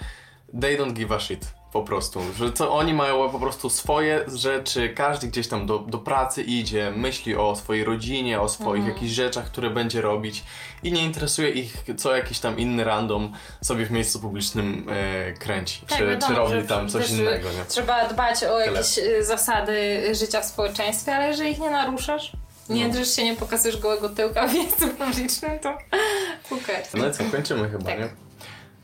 they 0.61 0.77
don't 0.77 0.93
give 0.93 1.11
a 1.11 1.19
shit. 1.19 1.45
Po 1.73 1.83
prostu, 1.83 2.19
że 2.37 2.51
co 2.53 2.73
oni 2.73 2.93
mają 2.93 3.29
po 3.29 3.39
prostu 3.39 3.69
swoje 3.69 4.25
rzeczy, 4.35 4.89
każdy 4.89 5.27
gdzieś 5.27 5.47
tam 5.47 5.65
do, 5.65 5.79
do 5.79 5.97
pracy 5.97 6.41
idzie, 6.43 6.91
myśli 6.95 7.35
o 7.35 7.55
swojej 7.55 7.83
rodzinie, 7.83 8.41
o 8.41 8.49
swoich 8.49 8.75
Mhm. 8.79 8.93
jakichś 8.95 9.11
rzeczach, 9.13 9.45
które 9.45 9.69
będzie 9.69 10.01
robić 10.01 10.43
i 10.83 10.91
nie 10.91 11.03
interesuje 11.03 11.49
ich, 11.49 11.73
co 11.97 12.15
jakiś 12.15 12.39
tam 12.39 12.57
inny 12.59 12.83
random 12.83 13.33
sobie 13.61 13.85
w 13.85 13.91
miejscu 13.91 14.19
publicznym 14.19 14.87
e, 14.89 15.33
kręci, 15.33 15.81
Tak, 15.89 15.97
czy, 15.97 16.07
wiadomo, 16.07 16.33
czy 16.33 16.39
robi 16.39 16.51
że 16.51 16.63
tam 16.63 16.89
coś 16.89 17.09
innego, 17.09 17.49
nie? 17.51 17.65
trzeba 17.67 18.07
dbać 18.07 18.43
o 18.43 18.59
Tyle. 18.59 18.65
jakieś 18.71 18.97
y, 18.97 19.23
zasady 19.25 20.03
życia 20.15 20.41
w 20.41 20.45
społeczeństwie, 20.45 21.15
ale 21.15 21.27
jeżeli 21.27 21.51
ich 21.51 21.59
nie 21.59 21.69
naruszasz, 21.69 22.31
nie 22.69 22.87
No. 22.87 22.93
drzesz 22.93 23.15
się, 23.15 23.23
nie 23.23 23.35
pokazujesz 23.35 23.77
gołego 23.77 24.09
tyłka 24.09 24.47
w 24.47 24.53
miejscu 24.53 24.87
publicznym, 24.87 25.59
to 25.59 25.77
cares. 26.67 26.93
No 26.93 27.07
i 27.07 27.11
co, 27.13 27.23
kończymy 27.31 27.69
chyba, 27.69 27.83
Tak. 27.85 27.99
nie? 27.99 28.09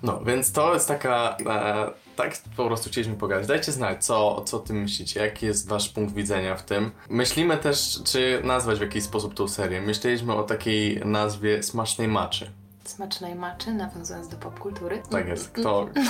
No, 0.03 0.21
więc 0.25 0.51
to 0.51 0.73
jest 0.73 0.87
taka, 0.87 1.37
e, 1.49 1.91
tak 2.15 2.37
po 2.57 2.65
prostu 2.65 2.89
chcieliśmy 2.89 3.15
pogadać. 3.15 3.47
Dajcie 3.47 3.71
znać, 3.71 4.05
co, 4.05 4.41
co 4.41 4.57
o 4.57 4.59
tym 4.59 4.81
myślicie, 4.81 5.19
jaki 5.19 5.45
jest 5.45 5.67
wasz 5.69 5.89
punkt 5.89 6.13
widzenia 6.15 6.55
w 6.55 6.63
tym. 6.63 6.91
Myślimy 7.09 7.57
też, 7.57 7.99
czy 8.05 8.41
nazwać 8.43 8.77
w 8.77 8.81
jakiś 8.81 9.03
sposób 9.03 9.33
tą 9.33 9.47
serię. 9.47 9.81
Myśleliśmy 9.81 10.35
o 10.35 10.43
takiej 10.43 11.01
nazwie 11.05 11.63
Smacznej 11.63 12.07
Maczy. 12.07 12.51
Smacznej 12.89 13.35
maczy, 13.35 13.73
nawiązując 13.73 14.27
do 14.27 14.37
popkultury. 14.37 15.01
Tak 15.09 15.27
jest. 15.27 15.51
Kto, 15.59 15.87
kto 15.91 16.01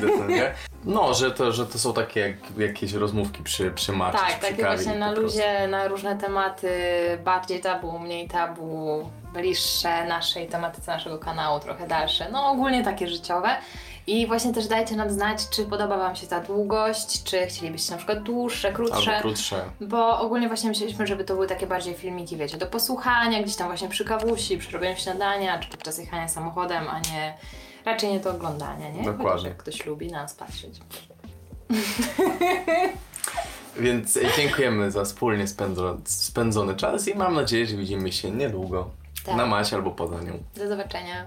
słucha, 0.00 0.26
wie. 0.28 0.54
No, 0.84 1.14
że 1.14 1.30
to, 1.30 1.52
że 1.52 1.66
to 1.66 1.78
są 1.78 1.92
takie 1.92 2.20
jak, 2.20 2.36
jakieś 2.58 2.92
rozmówki 2.92 3.42
przy, 3.42 3.70
przy 3.70 3.92
maczy, 3.92 4.18
czy 4.18 4.24
Tak, 4.24 4.40
przy 4.40 4.50
takie 4.50 4.62
właśnie 4.62 4.94
na 4.94 5.12
luzie, 5.12 5.68
na 5.68 5.88
różne 5.88 6.16
tematy, 6.16 6.68
bardziej 7.24 7.60
tabu, 7.60 7.98
mniej 7.98 8.28
tabu, 8.28 9.10
bliższe 9.34 10.04
naszej 10.04 10.48
tematyce 10.48 10.92
naszego 10.92 11.18
kanału, 11.18 11.60
trochę 11.60 11.86
dalsze. 11.86 12.28
No 12.32 12.50
ogólnie 12.50 12.84
takie 12.84 13.08
życiowe. 13.08 13.56
I 14.08 14.26
właśnie 14.26 14.52
też 14.52 14.66
dajcie 14.66 14.96
nam 14.96 15.10
znać, 15.10 15.48
czy 15.50 15.64
podoba 15.64 15.98
Wam 15.98 16.16
się 16.16 16.26
ta 16.26 16.40
długość, 16.40 17.22
czy 17.22 17.46
chcielibyście 17.46 17.90
na 17.90 17.96
przykład 17.96 18.22
dłuższe, 18.22 18.72
krótsze. 18.72 18.96
Albo 18.96 19.20
krótsze. 19.20 19.64
Bo 19.80 20.20
ogólnie 20.20 20.48
właśnie 20.48 20.68
myśleliśmy, 20.68 21.06
żeby 21.06 21.24
to 21.24 21.34
były 21.34 21.46
takie 21.46 21.66
bardziej 21.66 21.94
filmiki, 21.94 22.36
wiecie, 22.36 22.56
do 22.56 22.66
posłuchania, 22.66 23.42
gdzieś 23.42 23.56
tam 23.56 23.66
właśnie 23.66 23.88
przy 23.88 24.04
kawusi, 24.04 24.58
przy 24.58 24.72
robieniu 24.72 24.96
śniadania, 24.96 25.58
czy 25.58 25.68
podczas 25.68 25.98
jechania 25.98 26.28
samochodem, 26.28 26.88
a 26.88 27.00
nie 27.00 27.34
raczej 27.84 28.12
nie 28.12 28.20
to 28.20 28.30
oglądania, 28.30 28.90
nie? 28.90 29.02
Dokładnie. 29.02 29.24
Chociaż 29.24 29.44
jak 29.44 29.56
ktoś 29.56 29.86
lubi 29.86 30.12
nas 30.12 30.34
patrzeć. 30.34 30.80
Więc 33.76 34.18
dziękujemy 34.36 34.90
za 34.90 35.04
wspólnie 35.04 35.44
spędzony, 36.04 36.76
czas 36.76 37.08
i 37.08 37.14
mam 37.14 37.34
nadzieję, 37.34 37.66
że 37.66 37.76
widzimy 37.76 38.12
się 38.12 38.30
niedługo. 38.30 38.90
Tak. 39.26 39.36
Na 39.36 39.46
macie 39.46 39.76
albo 39.76 39.90
poza 39.90 40.20
nią. 40.20 40.32
Do 40.56 40.68
zobaczenia. 40.68 41.26